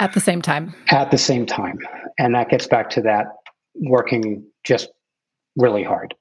[0.00, 0.74] At the same time.
[0.90, 1.78] At the same time.
[2.18, 3.26] And that gets back to that
[3.74, 4.90] working just
[5.56, 6.14] really hard.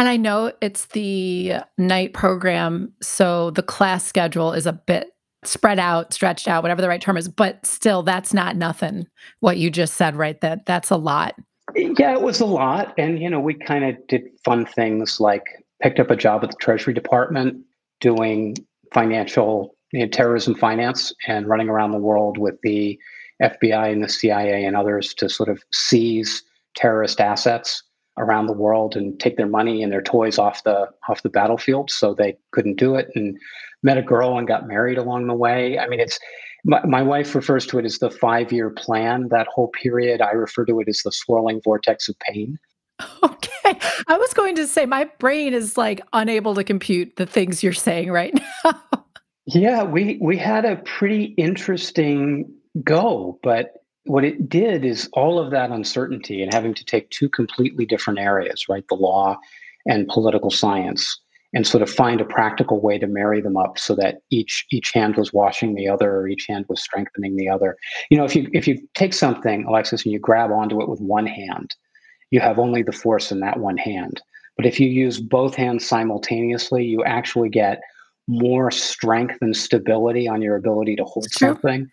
[0.00, 2.90] And I know it's the night program.
[3.02, 5.10] So the class schedule is a bit
[5.44, 9.06] spread out, stretched out, whatever the right term is, but still that's not nothing.
[9.40, 10.40] What you just said, right?
[10.40, 11.34] That that's a lot.
[11.76, 12.94] Yeah, it was a lot.
[12.96, 15.44] And you know, we kind of did fun things like
[15.82, 17.62] picked up a job at the Treasury Department
[18.00, 18.56] doing
[18.94, 22.98] financial you know, terrorism finance and running around the world with the
[23.42, 26.42] FBI and the CIA and others to sort of seize
[26.74, 27.82] terrorist assets
[28.20, 31.90] around the world and take their money and their toys off the off the battlefield
[31.90, 33.36] so they couldn't do it and
[33.82, 36.18] met a girl and got married along the way i mean it's
[36.64, 40.30] my, my wife refers to it as the five year plan that whole period i
[40.30, 42.58] refer to it as the swirling vortex of pain
[43.22, 43.78] Okay.
[44.08, 47.72] I was going to say my brain is like unable to compute the things you're
[47.72, 48.82] saying right now.
[49.46, 52.52] Yeah, we we had a pretty interesting
[52.82, 57.28] go, but what it did is all of that uncertainty and having to take two
[57.28, 58.84] completely different areas, right?
[58.88, 59.38] The law
[59.86, 61.20] and political science
[61.52, 64.92] and sort of find a practical way to marry them up so that each each
[64.92, 67.76] hand was washing the other or each hand was strengthening the other.
[68.10, 71.00] You know, if you if you take something, Alexis, and you grab onto it with
[71.00, 71.74] one hand,
[72.30, 74.22] you have only the force in that one hand.
[74.56, 77.80] But if you use both hands simultaneously, you actually get
[78.28, 81.90] more strength and stability on your ability to hold something.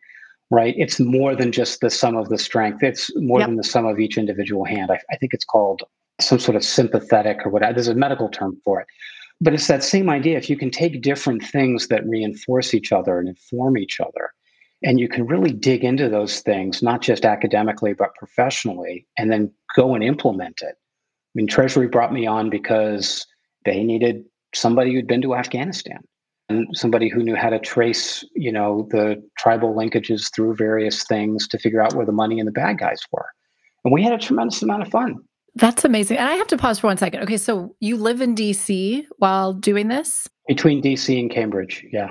[0.49, 0.75] Right?
[0.77, 2.81] It's more than just the sum of the strength.
[2.81, 3.49] It's more yep.
[3.49, 4.89] than the sum of each individual hand.
[4.91, 5.83] I, I think it's called
[6.21, 7.73] some sort of sympathetic or whatever.
[7.73, 8.87] There's a medical term for it.
[9.39, 10.37] But it's that same idea.
[10.37, 14.31] If you can take different things that reinforce each other and inform each other,
[14.83, 19.51] And you can really dig into those things, not just academically, but professionally, and then
[19.75, 20.75] go and implement it.
[20.75, 23.25] I mean, Treasury brought me on because
[23.65, 25.99] they needed somebody who'd been to Afghanistan
[26.49, 31.47] and somebody who knew how to trace, you know, the tribal linkages through various things
[31.49, 33.27] to figure out where the money and the bad guys were.
[33.83, 35.17] And we had a tremendous amount of fun.
[35.55, 36.17] That's amazing.
[36.17, 37.23] And I have to pause for one second.
[37.23, 40.27] Okay, so you live in DC while doing this?
[40.47, 42.09] Between DC and Cambridge, yeah.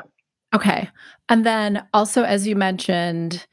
[0.54, 0.88] Okay.
[1.28, 3.46] And then also, as you mentioned,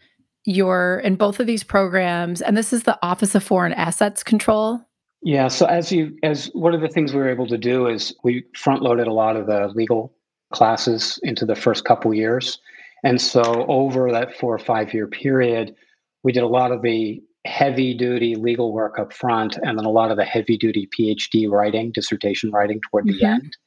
[0.45, 4.81] you're in both of these programs, and this is the Office of Foreign Assets Control.
[5.21, 5.47] Yeah.
[5.47, 8.43] So as you as one of the things we were able to do is we
[8.55, 10.13] front loaded a lot of the legal
[10.53, 12.59] classes into the first couple years.
[13.03, 15.75] And so over that four or five year period,
[16.23, 19.91] we did a lot of the heavy duty legal work up front and then a
[19.91, 23.17] lot of the heavy duty PhD writing, dissertation writing toward mm-hmm.
[23.17, 23.57] the end.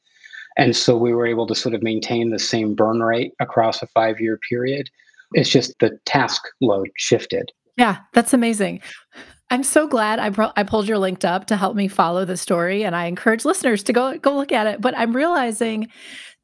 [0.57, 3.87] And so we were able to sort of maintain the same burn rate across a
[3.87, 4.89] five year period.
[5.33, 7.51] It's just the task load shifted.
[7.75, 8.81] Yeah, that's amazing.
[9.49, 12.83] I'm so glad I, I pulled your linked up to help me follow the story,
[12.83, 14.81] and I encourage listeners to go go look at it.
[14.81, 15.87] But I'm realizing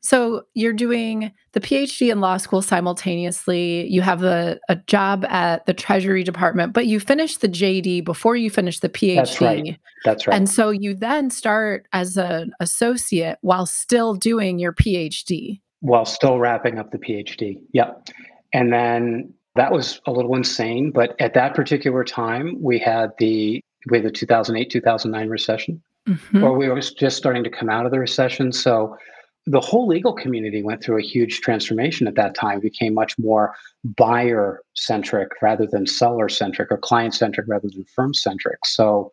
[0.03, 3.87] so you're doing the PhD in law school simultaneously.
[3.87, 8.35] You have a, a job at the Treasury Department, but you finish the JD before
[8.35, 9.15] you finish the PhD.
[9.15, 9.79] That's right.
[10.03, 10.35] That's right.
[10.35, 15.61] And so you then start as an associate while still doing your PhD.
[15.79, 17.61] While still wrapping up the PhD.
[17.71, 18.09] Yep.
[18.51, 23.63] And then that was a little insane, but at that particular time, we had the
[23.89, 26.43] we had the 2008 2009 recession, mm-hmm.
[26.43, 28.51] or we were just starting to come out of the recession.
[28.51, 28.97] So
[29.45, 33.53] the whole legal community went through a huge transformation at that time, became much more
[33.83, 38.65] buyer centric rather than seller centric or client centric rather than firm centric.
[38.65, 39.11] So,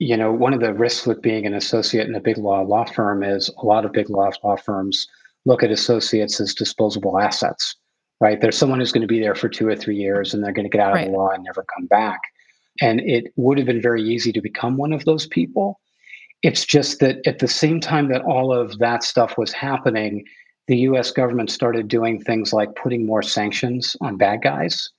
[0.00, 2.84] you know, one of the risks with being an associate in a big law law
[2.84, 5.06] firm is a lot of big law law firms
[5.44, 7.76] look at associates as disposable assets,
[8.20, 8.40] right?
[8.40, 10.68] There's someone who's going to be there for two or three years and they're going
[10.68, 11.06] to get out right.
[11.06, 12.20] of the law and never come back.
[12.80, 15.80] And it would have been very easy to become one of those people
[16.42, 20.24] it's just that at the same time that all of that stuff was happening,
[20.66, 24.90] the US government started doing things like putting more sanctions on bad guys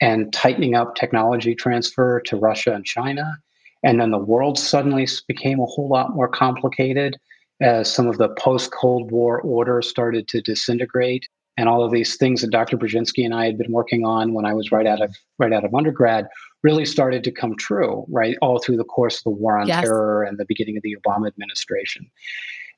[0.00, 3.36] and tightening up technology transfer to Russia and China.
[3.84, 7.16] And then the world suddenly became a whole lot more complicated
[7.60, 11.28] as some of the post Cold War order started to disintegrate.
[11.56, 12.76] And all of these things that Dr.
[12.76, 15.64] Brzezinski and I had been working on when I was right out of right out
[15.64, 16.28] of undergrad
[16.62, 18.36] really started to come true, right?
[18.42, 19.84] All through the course of the war on yes.
[19.84, 22.10] terror and the beginning of the Obama administration.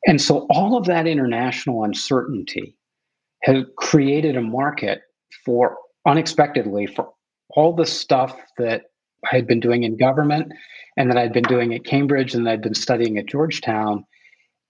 [0.06, 2.76] And so all of that international uncertainty
[3.42, 5.02] has created a market
[5.44, 7.10] for unexpectedly for
[7.50, 8.84] all the stuff that
[9.30, 10.52] I had been doing in government
[10.96, 14.04] and that I'd been doing at Cambridge and that I'd been studying at Georgetown.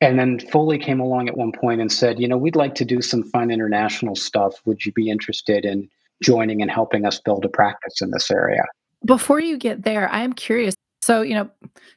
[0.00, 2.84] And then Foley came along at one point and said, you know, we'd like to
[2.84, 4.54] do some fun international stuff.
[4.64, 5.88] Would you be interested in
[6.22, 8.64] joining and helping us build a practice in this area?
[9.06, 10.74] Before you get there, I am curious.
[11.02, 11.50] So, you know,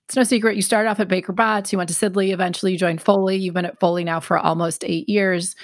[0.08, 2.78] it's no secret you started off at Baker Botts, you went to Sidley, eventually you
[2.78, 3.36] joined Foley.
[3.36, 5.56] You've been at Foley now for almost eight years.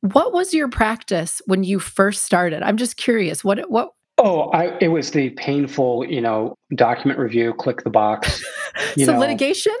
[0.00, 2.62] What was your practice when you first started?
[2.62, 3.42] I'm just curious.
[3.42, 8.44] What what Oh, I, it was the painful, you know, document review, click the box.
[8.96, 9.18] You so know.
[9.18, 9.74] litigation?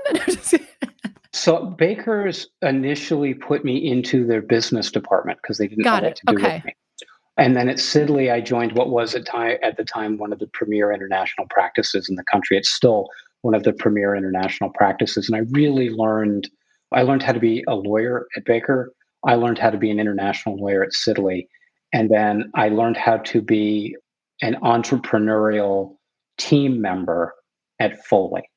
[1.32, 6.10] so Baker's initially put me into their business department because they didn't Got know it.
[6.10, 6.54] what to do okay.
[6.56, 6.76] with me.
[7.38, 10.40] And then at Sidley, I joined what was at, time, at the time one of
[10.40, 12.58] the premier international practices in the country.
[12.58, 13.08] It's still
[13.42, 15.28] one of the premier international practices.
[15.28, 16.50] And I really learned,
[16.92, 18.92] I learned how to be a lawyer at Baker.
[19.24, 21.46] I learned how to be an international lawyer at Sidley.
[21.92, 23.96] And then I learned how to be
[24.42, 25.96] an entrepreneurial
[26.38, 27.34] team member
[27.78, 28.48] at Foley.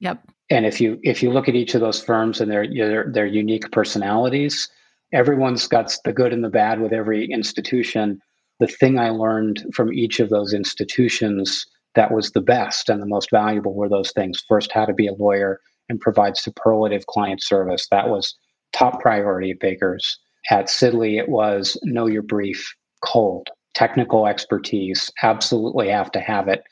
[0.00, 0.28] Yep.
[0.50, 3.26] And if you if you look at each of those firms and their their, their
[3.26, 4.68] unique personalities,
[5.14, 8.20] everyone's got the good and the bad with every institution.
[8.60, 13.06] The thing I learned from each of those institutions that was the best and the
[13.06, 14.42] most valuable were those things.
[14.48, 17.86] First, how to be a lawyer and provide superlative client service.
[17.90, 18.34] That was
[18.72, 20.18] top priority at Baker's.
[20.50, 23.48] At Sidley, it was know your brief cold.
[23.74, 26.64] Technical expertise, absolutely have to have it.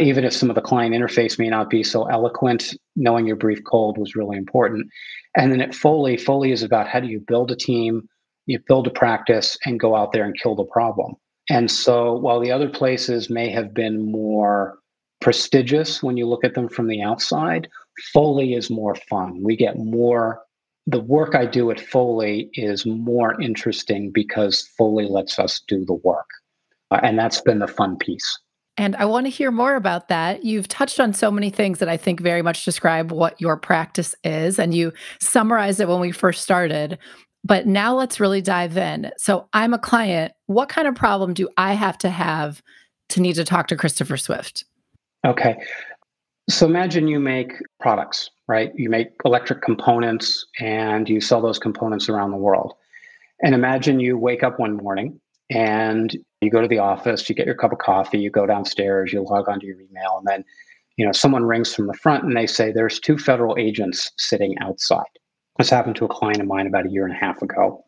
[0.00, 3.62] Even if some of the client interface may not be so eloquent, knowing your brief
[3.64, 4.88] cold was really important.
[5.36, 8.08] And then at Foley, Foley is about how do you build a team,
[8.46, 11.14] you build a practice, and go out there and kill the problem.
[11.48, 14.78] And so while the other places may have been more
[15.20, 17.68] prestigious when you look at them from the outside,
[18.12, 19.42] Foley is more fun.
[19.42, 20.40] We get more,
[20.86, 25.94] the work I do at Foley is more interesting because Foley lets us do the
[25.94, 26.28] work.
[26.90, 28.38] Uh, and that's been the fun piece.
[28.80, 30.42] And I want to hear more about that.
[30.42, 34.14] You've touched on so many things that I think very much describe what your practice
[34.24, 36.98] is, and you summarized it when we first started.
[37.44, 39.10] But now let's really dive in.
[39.18, 40.32] So I'm a client.
[40.46, 42.62] What kind of problem do I have to have
[43.10, 44.64] to need to talk to Christopher Swift?
[45.26, 45.58] Okay.
[46.48, 48.72] So imagine you make products, right?
[48.74, 52.72] You make electric components and you sell those components around the world.
[53.42, 55.20] And imagine you wake up one morning
[55.50, 59.12] and you go to the office, you get your cup of coffee, you go downstairs,
[59.12, 60.44] you log onto your email, and then
[60.96, 64.56] you know someone rings from the front and they say there's two federal agents sitting
[64.60, 65.04] outside.
[65.58, 67.84] This happened to a client of mine about a year and a half ago.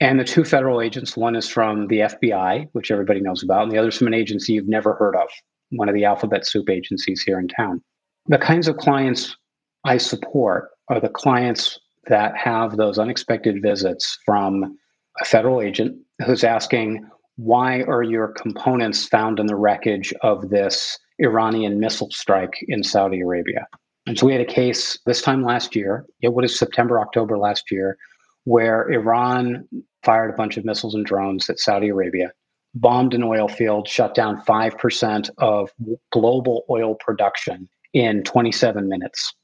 [0.00, 3.72] And the two federal agents, one is from the FBI, which everybody knows about, and
[3.72, 5.28] the other is from an agency you've never heard of,
[5.70, 7.82] one of the alphabet soup agencies here in town.
[8.26, 9.36] The kinds of clients
[9.84, 14.76] I support are the clients that have those unexpected visits from
[15.20, 20.98] a federal agent who's asking, why are your components found in the wreckage of this
[21.18, 23.66] Iranian missile strike in Saudi Arabia?
[24.06, 27.70] And so we had a case this time last year, it was September, October last
[27.70, 27.96] year,
[28.44, 29.68] where Iran
[30.02, 32.32] fired a bunch of missiles and drones at Saudi Arabia,
[32.74, 35.70] bombed an oil field, shut down 5% of
[36.10, 39.34] global oil production in 27 minutes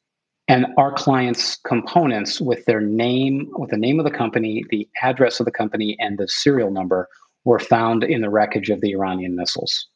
[0.49, 5.40] and our clients' components with their name, with the name of the company, the address
[5.40, 7.09] of the company, and the serial number
[7.45, 9.86] were found in the wreckage of the Iranian missiles.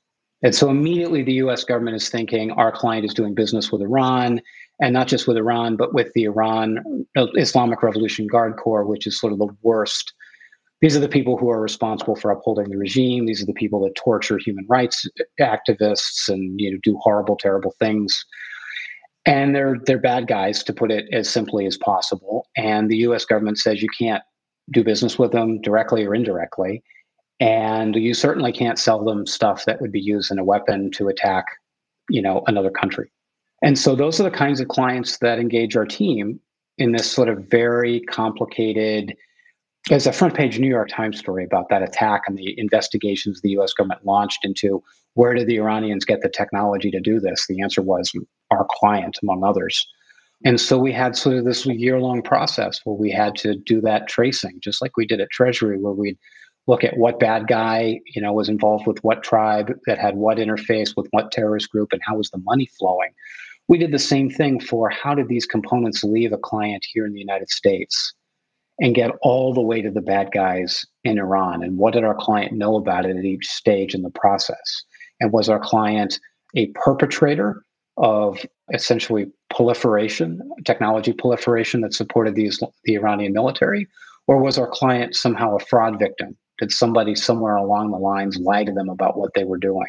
[0.43, 4.41] And so immediately the US government is thinking our client is doing business with Iran,
[4.81, 9.07] and not just with Iran, but with the Iran uh, Islamic Revolution Guard Corps, which
[9.07, 10.15] is sort of the worst.
[10.81, 13.27] These are the people who are responsible for upholding the regime.
[13.27, 15.05] These are the people that torture human rights
[15.41, 18.25] activists and you know do horrible, terrible things
[19.27, 22.47] and they're they're bad guys to put it as simply as possible.
[22.57, 24.23] And the US government says you can't
[24.71, 26.83] do business with them directly or indirectly.
[27.41, 31.09] And you certainly can't sell them stuff that would be used in a weapon to
[31.09, 31.45] attack
[32.09, 33.11] you know another country.
[33.63, 36.41] And so those are the kinds of clients that engage our team
[36.79, 39.15] in this sort of very complicated
[39.89, 43.51] there's a front page New York Times story about that attack and the investigations the
[43.51, 44.83] US government launched into
[45.15, 47.47] where did the Iranians get the technology to do this?
[47.49, 48.13] The answer was
[48.51, 49.87] our client, among others.
[50.45, 53.81] And so we had sort of this year long process where we had to do
[53.81, 56.19] that tracing, just like we did at Treasury, where we'd
[56.69, 60.39] look at what bad guy you know was involved with what tribe that had what
[60.39, 63.11] interface with what terrorist group and how was the money flowing.
[63.67, 67.13] We did the same thing for how did these components leave a client here in
[67.13, 68.15] the united states
[68.81, 71.65] and get all the way to the bad guys in iran?
[71.65, 74.85] And what did our client know about it at each stage in the process?
[75.21, 76.21] And was our client
[76.55, 77.65] a perpetrator
[77.99, 78.39] of
[78.73, 83.87] essentially proliferation, technology proliferation that supported these, the Iranian military?
[84.27, 86.37] Or was our client somehow a fraud victim?
[86.59, 89.89] Did somebody somewhere along the lines lie to them about what they were doing?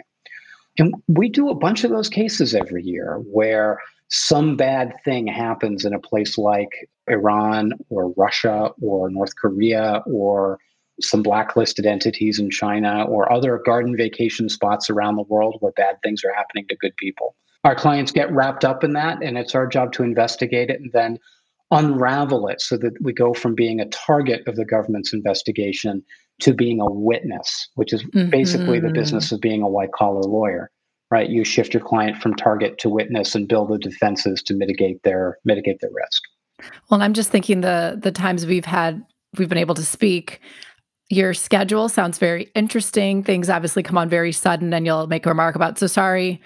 [0.77, 3.79] And we do a bunch of those cases every year where
[4.09, 10.59] some bad thing happens in a place like Iran or Russia or North Korea or
[11.01, 15.97] some blacklisted entities in China or other garden vacation spots around the world where bad
[16.03, 17.35] things are happening to good people.
[17.63, 20.91] Our clients get wrapped up in that, and it's our job to investigate it and
[20.93, 21.19] then
[21.71, 26.03] unravel it so that we go from being a target of the government's investigation
[26.39, 28.29] to being a witness, which is mm-hmm.
[28.29, 30.71] basically the business of being a white collar lawyer.
[31.11, 35.01] Right, you shift your client from target to witness and build the defenses to mitigate
[35.01, 36.21] their mitigate their risk.
[36.89, 39.03] Well, I'm just thinking the the times we've had
[39.35, 40.39] we've been able to speak
[41.09, 43.23] your schedule sounds very interesting.
[43.23, 46.39] Things obviously come on very sudden, and you'll make a remark about, so sorry,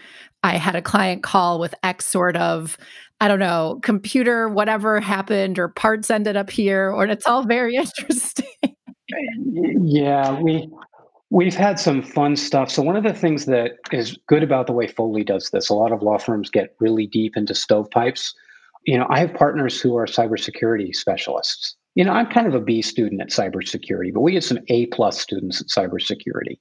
[0.43, 2.77] I had a client call with X sort of,
[3.21, 7.75] I don't know, computer, whatever happened, or parts ended up here, or it's all very
[7.77, 8.45] interesting.
[9.81, 10.69] yeah, we
[11.29, 12.69] we've had some fun stuff.
[12.69, 15.73] So one of the things that is good about the way Foley does this, a
[15.73, 18.33] lot of law firms get really deep into stovepipes.
[18.85, 22.59] You know, I have partners who are cybersecurity specialists you know, I'm kind of a
[22.59, 26.59] B student at cybersecurity, but we have some A plus students at cybersecurity.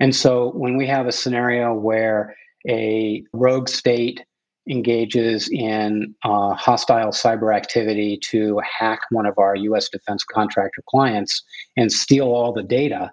[0.00, 2.34] And so when we have a scenario where
[2.68, 4.24] a rogue state
[4.68, 11.42] engages in uh, hostile cyber activity to hack one of our US defense contractor clients
[11.76, 13.12] and steal all the data,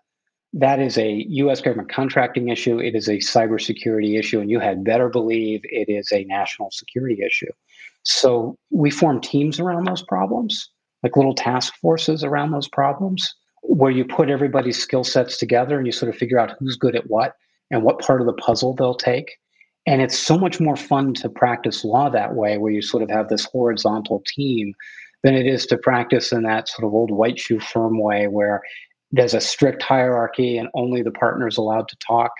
[0.53, 2.79] that is a US government contracting issue.
[2.79, 7.21] It is a cybersecurity issue, and you had better believe it is a national security
[7.25, 7.51] issue.
[8.03, 10.69] So we form teams around those problems
[11.03, 13.33] like little task forces around those problems
[13.63, 16.95] where you put everybody's skill sets together and you sort of figure out who's good
[16.95, 17.35] at what
[17.71, 19.37] and what part of the puzzle they'll take.
[19.89, 23.09] And it's so much more fun to practice law that way, where you sort of
[23.09, 24.75] have this horizontal team,
[25.23, 28.61] than it is to practice in that sort of old white shoe firm way where
[29.11, 32.31] there's a strict hierarchy and only the partner's allowed to talk,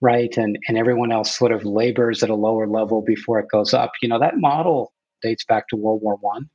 [0.00, 0.36] right?
[0.36, 3.90] And and everyone else sort of labors at a lower level before it goes up.
[4.00, 6.48] You know, that model dates back to World War One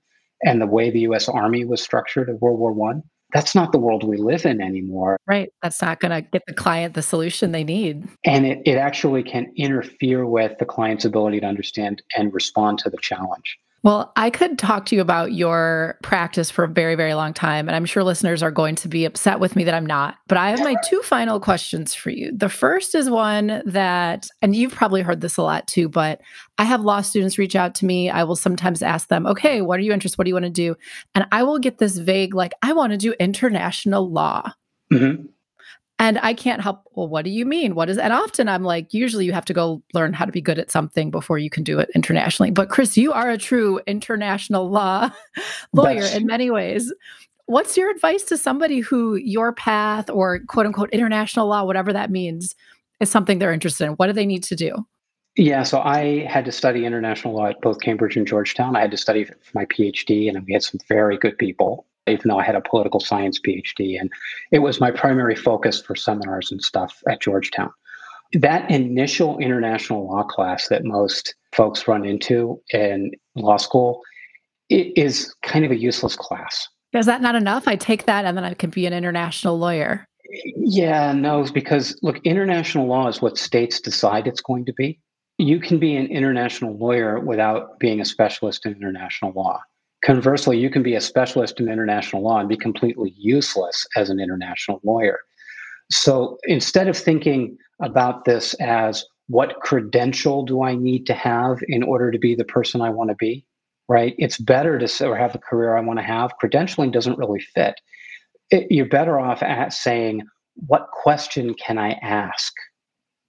[0.44, 1.28] and the way the U.S.
[1.28, 3.04] Army was structured in World War One.
[3.34, 5.20] That's not the world we live in anymore.
[5.28, 5.52] Right.
[5.62, 8.08] That's not going to get the client the solution they need.
[8.26, 12.90] And it, it actually can interfere with the client's ability to understand and respond to
[12.90, 13.58] the challenge.
[13.82, 17.70] Well, I could talk to you about your practice for a very, very long time.
[17.70, 20.16] And I'm sure listeners are going to be upset with me that I'm not.
[20.28, 22.32] But I have my two final questions for you.
[22.36, 26.20] The first is one that, and you've probably heard this a lot too, but
[26.58, 28.10] I have law students reach out to me.
[28.10, 30.18] I will sometimes ask them, okay, what are you interested?
[30.18, 30.76] What do you want to do?
[31.16, 34.52] And I will get this vague, like, I want to do international law.
[34.92, 35.28] Mm-hmm.
[36.00, 37.76] And I can't help, well, what do you mean?
[37.76, 40.40] What is, and often I'm like, usually you have to go learn how to be
[40.40, 42.52] good at something before you can do it internationally.
[42.52, 45.10] But Chris, you are a true international law
[45.74, 46.94] lawyer in many ways.
[47.48, 52.12] What's your advice to somebody who your path or quote unquote international law, whatever that
[52.12, 52.56] means,
[53.02, 53.92] is something they're interested in?
[53.94, 54.86] What do they need to do?
[55.36, 58.76] Yeah, so I had to study international law at both Cambridge and Georgetown.
[58.76, 62.30] I had to study for my PhD, and we had some very good people even
[62.30, 64.00] though I had a political science PhD.
[64.00, 64.12] And
[64.52, 67.72] it was my primary focus for seminars and stuff at Georgetown.
[68.34, 74.02] That initial international law class that most folks run into in law school
[74.70, 76.68] is kind of a useless class.
[76.94, 77.68] Is that not enough?
[77.68, 80.06] I take that and then I can be an international lawyer.
[80.56, 85.00] Yeah, no, because look, international law is what states decide it's going to be.
[85.40, 89.60] You can be an international lawyer without being a specialist in international law.
[90.04, 94.20] Conversely, you can be a specialist in international law and be completely useless as an
[94.20, 95.20] international lawyer.
[95.92, 101.84] So instead of thinking about this as what credential do I need to have in
[101.84, 103.46] order to be the person I want to be,
[103.88, 104.16] right?
[104.18, 106.32] It's better to or have the career I want to have.
[106.42, 107.76] Credentialing doesn't really fit.
[108.52, 110.24] It, you're better off at saying,
[110.68, 112.54] what question can I ask,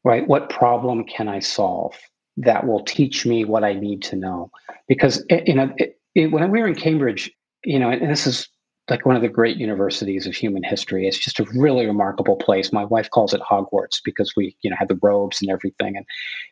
[0.05, 0.27] right?
[0.27, 1.95] What problem can I solve
[2.39, 4.51] that will teach me what I need to know?
[4.89, 5.73] Because you know,
[6.15, 7.31] it, when we were in Cambridge,
[7.65, 8.49] you know, and this is
[8.91, 11.07] like one of the great universities of human history.
[11.07, 12.73] It's just a really remarkable place.
[12.73, 15.97] My wife calls it Hogwarts because we, you know, had the robes and everything.
[15.97, 16.05] And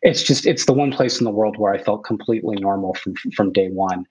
[0.02, 3.14] it's just it's the one place in the world where I felt completely normal from
[3.34, 4.06] from day one.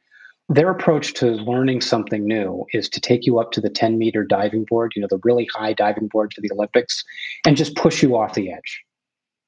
[0.49, 4.23] Their approach to learning something new is to take you up to the 10 meter
[4.23, 7.03] diving board, you know, the really high diving board for the Olympics,
[7.45, 8.83] and just push you off the edge.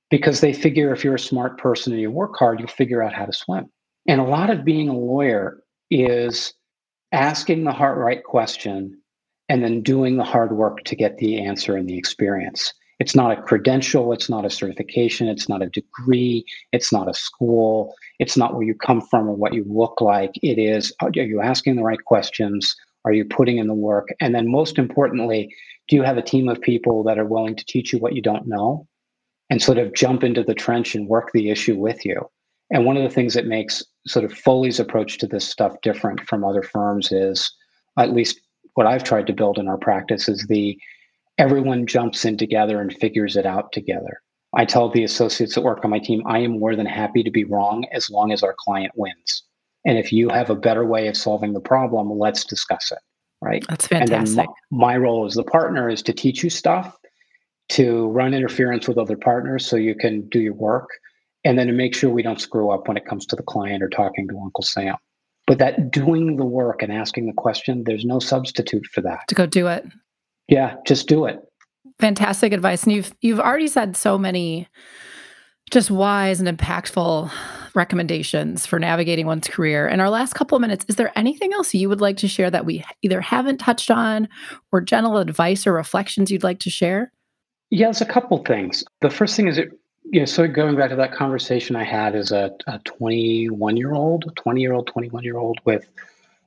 [0.09, 3.13] Because they figure if you're a smart person and you work hard, you'll figure out
[3.13, 3.69] how to swim.
[4.07, 6.53] And a lot of being a lawyer is
[7.11, 8.99] asking the hard right question
[9.47, 12.73] and then doing the hard work to get the answer and the experience.
[12.99, 17.13] It's not a credential, it's not a certification, it's not a degree, it's not a
[17.13, 20.31] school, it's not where you come from or what you look like.
[20.43, 22.75] It is are you asking the right questions?
[23.05, 24.09] Are you putting in the work?
[24.19, 25.53] And then, most importantly,
[25.87, 28.21] do you have a team of people that are willing to teach you what you
[28.21, 28.85] don't know
[29.49, 32.29] and sort of jump into the trench and work the issue with you?
[32.69, 36.21] And one of the things that makes sort of Foley's approach to this stuff different
[36.27, 37.51] from other firms is,
[37.97, 38.39] at least
[38.73, 40.77] what I've tried to build in our practice, is the
[41.37, 44.21] everyone jumps in together and figures it out together.
[44.55, 47.29] I tell the associates that work on my team, I am more than happy to
[47.29, 49.43] be wrong as long as our client wins.
[49.85, 52.99] And if you have a better way of solving the problem, let's discuss it.
[53.41, 53.63] Right.
[53.69, 54.17] That's fantastic.
[54.17, 56.97] And then my, my role as the partner is to teach you stuff,
[57.69, 60.89] to run interference with other partners so you can do your work
[61.43, 63.83] and then to make sure we don't screw up when it comes to the client
[63.83, 64.95] or talking to Uncle Sam.
[65.47, 69.27] But that doing the work and asking the question, there's no substitute for that.
[69.29, 69.85] To go do it.
[70.47, 71.39] Yeah, just do it.
[71.99, 72.83] Fantastic advice.
[72.83, 74.67] And you've you've already said so many
[75.71, 77.31] just wise and impactful
[77.75, 79.87] recommendations for navigating one's career.
[79.87, 82.49] In our last couple of minutes, is there anything else you would like to share
[82.49, 84.27] that we either haven't touched on
[84.71, 87.11] or general advice or reflections you'd like to share?
[87.69, 88.83] Yeah, there's a couple things.
[89.01, 89.69] The first thing is it
[90.11, 92.51] yeah, so going back to that conversation I had as a
[92.85, 95.87] 21 year old, 20 year old, 21 year old with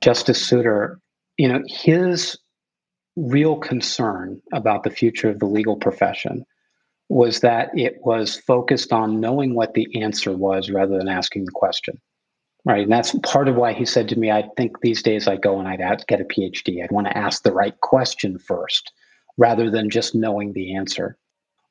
[0.01, 0.99] Justice Souter,
[1.37, 2.37] you know, his
[3.15, 6.45] real concern about the future of the legal profession
[7.09, 11.51] was that it was focused on knowing what the answer was rather than asking the
[11.51, 12.01] question.
[12.65, 12.83] Right.
[12.83, 15.59] And that's part of why he said to me, I think these days I'd go
[15.59, 16.81] and I'd get a PhD.
[16.81, 18.91] I'd want to ask the right question first
[19.37, 21.17] rather than just knowing the answer.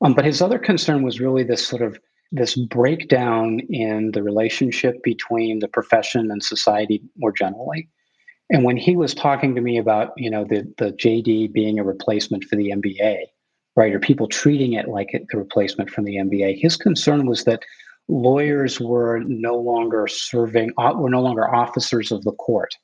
[0.01, 1.99] Um, but his other concern was really this sort of
[2.31, 7.87] this breakdown in the relationship between the profession and society more generally.
[8.49, 11.83] And when he was talking to me about, you know, the the JD being a
[11.83, 13.17] replacement for the MBA,
[13.75, 17.63] right, or people treating it like the replacement from the MBA, his concern was that
[18.07, 22.75] lawyers were no longer serving, uh, were no longer officers of the court,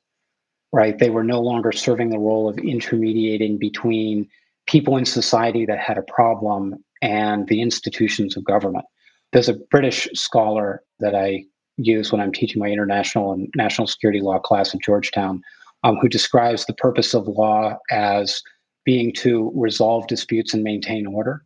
[0.71, 0.97] right?
[0.97, 4.29] They were no longer serving the role of intermediating between
[4.67, 8.85] people in society that had a problem and the institutions of government.
[9.31, 11.45] There's a British scholar that I
[11.77, 15.41] use when I'm teaching my international and national security law class at Georgetown,
[15.83, 18.41] um, who describes the purpose of law as
[18.85, 21.43] being to resolve disputes and maintain order.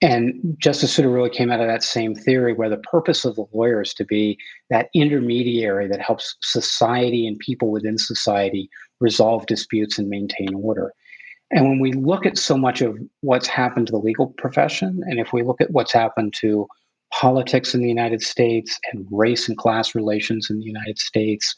[0.00, 3.46] And Justice Souter really came out of that same theory where the purpose of the
[3.52, 4.38] lawyer is to be
[4.70, 8.70] that intermediary that helps society and people within society
[9.00, 10.92] resolve disputes and maintain order.
[11.50, 15.18] And when we look at so much of what's happened to the legal profession, and
[15.18, 16.66] if we look at what's happened to
[17.12, 21.54] politics in the United States and race and class relations in the United States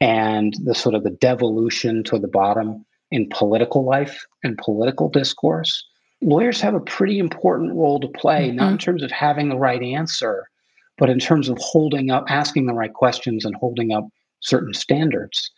[0.00, 5.84] and the sort of the devolution to the bottom in political life and political discourse,
[6.22, 8.56] lawyers have a pretty important role to play, mm-hmm.
[8.56, 10.48] not in terms of having the right answer,
[10.98, 14.08] but in terms of holding up, asking the right questions and holding up
[14.40, 15.50] certain standards.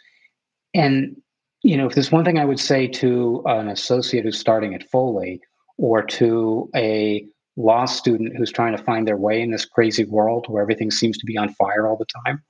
[0.74, 1.16] And,
[1.64, 4.88] you know, if there's one thing I would say to an associate who's starting at
[4.90, 5.40] Foley
[5.78, 10.44] or to a law student who's trying to find their way in this crazy world
[10.48, 12.42] where everything seems to be on fire all the time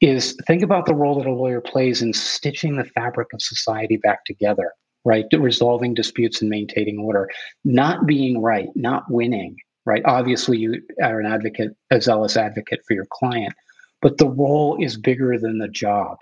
[0.00, 3.96] is think about the role that a lawyer plays in stitching the fabric of society
[3.96, 4.72] back together
[5.06, 5.26] right?
[5.32, 7.28] Resolving disputes and maintaining order.
[7.64, 10.02] Not being right not winning right?
[10.04, 13.52] Obviously you are an advocate a zealous advocate for your client
[14.00, 16.18] but the role is bigger than the job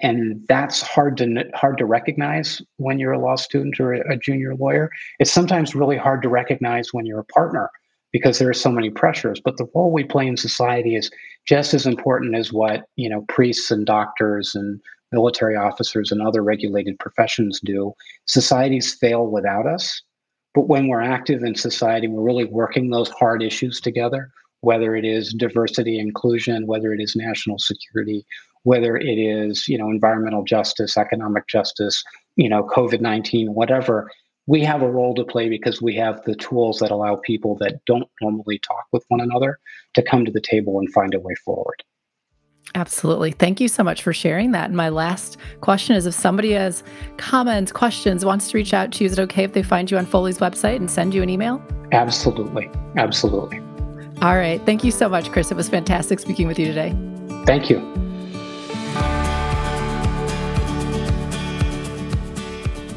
[0.00, 4.54] and that's hard to hard to recognize when you're a law student or a junior
[4.54, 4.90] lawyer.
[5.18, 7.70] It's sometimes really hard to recognize when you're a partner
[8.12, 9.40] because there are so many pressures.
[9.44, 11.10] But the role we play in society is
[11.46, 14.80] just as important as what you know priests and doctors and
[15.10, 17.92] military officers and other regulated professions do.
[18.26, 20.02] Societies fail without us.
[20.54, 24.30] But when we're active in society we're really working those hard issues together
[24.60, 28.24] whether it is diversity inclusion whether it is national security
[28.62, 32.02] whether it is you know environmental justice, economic justice,
[32.36, 34.10] you know COVID nineteen, whatever.
[34.46, 37.80] We have a role to play because we have the tools that allow people that
[37.84, 39.58] don't normally talk with one another
[39.92, 41.84] to come to the table and find a way forward.
[42.74, 43.32] Absolutely.
[43.32, 44.66] Thank you so much for sharing that.
[44.66, 46.82] And my last question is if somebody has
[47.16, 49.96] comments, questions, wants to reach out to you, is it okay if they find you
[49.96, 51.62] on Foley's website and send you an email?
[51.92, 52.70] Absolutely.
[52.96, 53.58] Absolutely.
[54.20, 54.60] All right.
[54.66, 55.50] Thank you so much, Chris.
[55.50, 56.94] It was fantastic speaking with you today.
[57.46, 57.78] Thank you.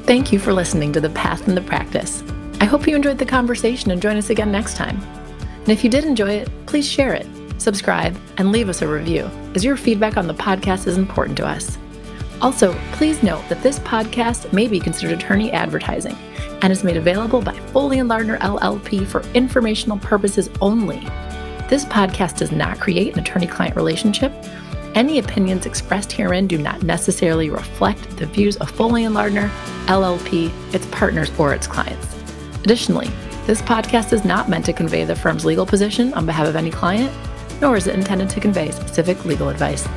[0.05, 2.23] Thank you for listening to The Path and the Practice.
[2.59, 4.99] I hope you enjoyed the conversation and join us again next time.
[5.59, 7.27] And if you did enjoy it, please share it,
[7.59, 11.45] subscribe, and leave us a review, as your feedback on the podcast is important to
[11.45, 11.77] us.
[12.41, 16.17] Also, please note that this podcast may be considered attorney advertising
[16.63, 20.99] and is made available by Foley and Lardner LLP for informational purposes only.
[21.69, 24.33] This podcast does not create an attorney client relationship
[24.95, 29.49] any opinions expressed herein do not necessarily reflect the views of Foley and Lardner,
[29.85, 32.15] LLP, its partners, or its clients.
[32.63, 33.09] Additionally,
[33.47, 36.69] this podcast is not meant to convey the firm's legal position on behalf of any
[36.69, 37.11] client,
[37.61, 39.87] nor is it intended to convey specific legal advice.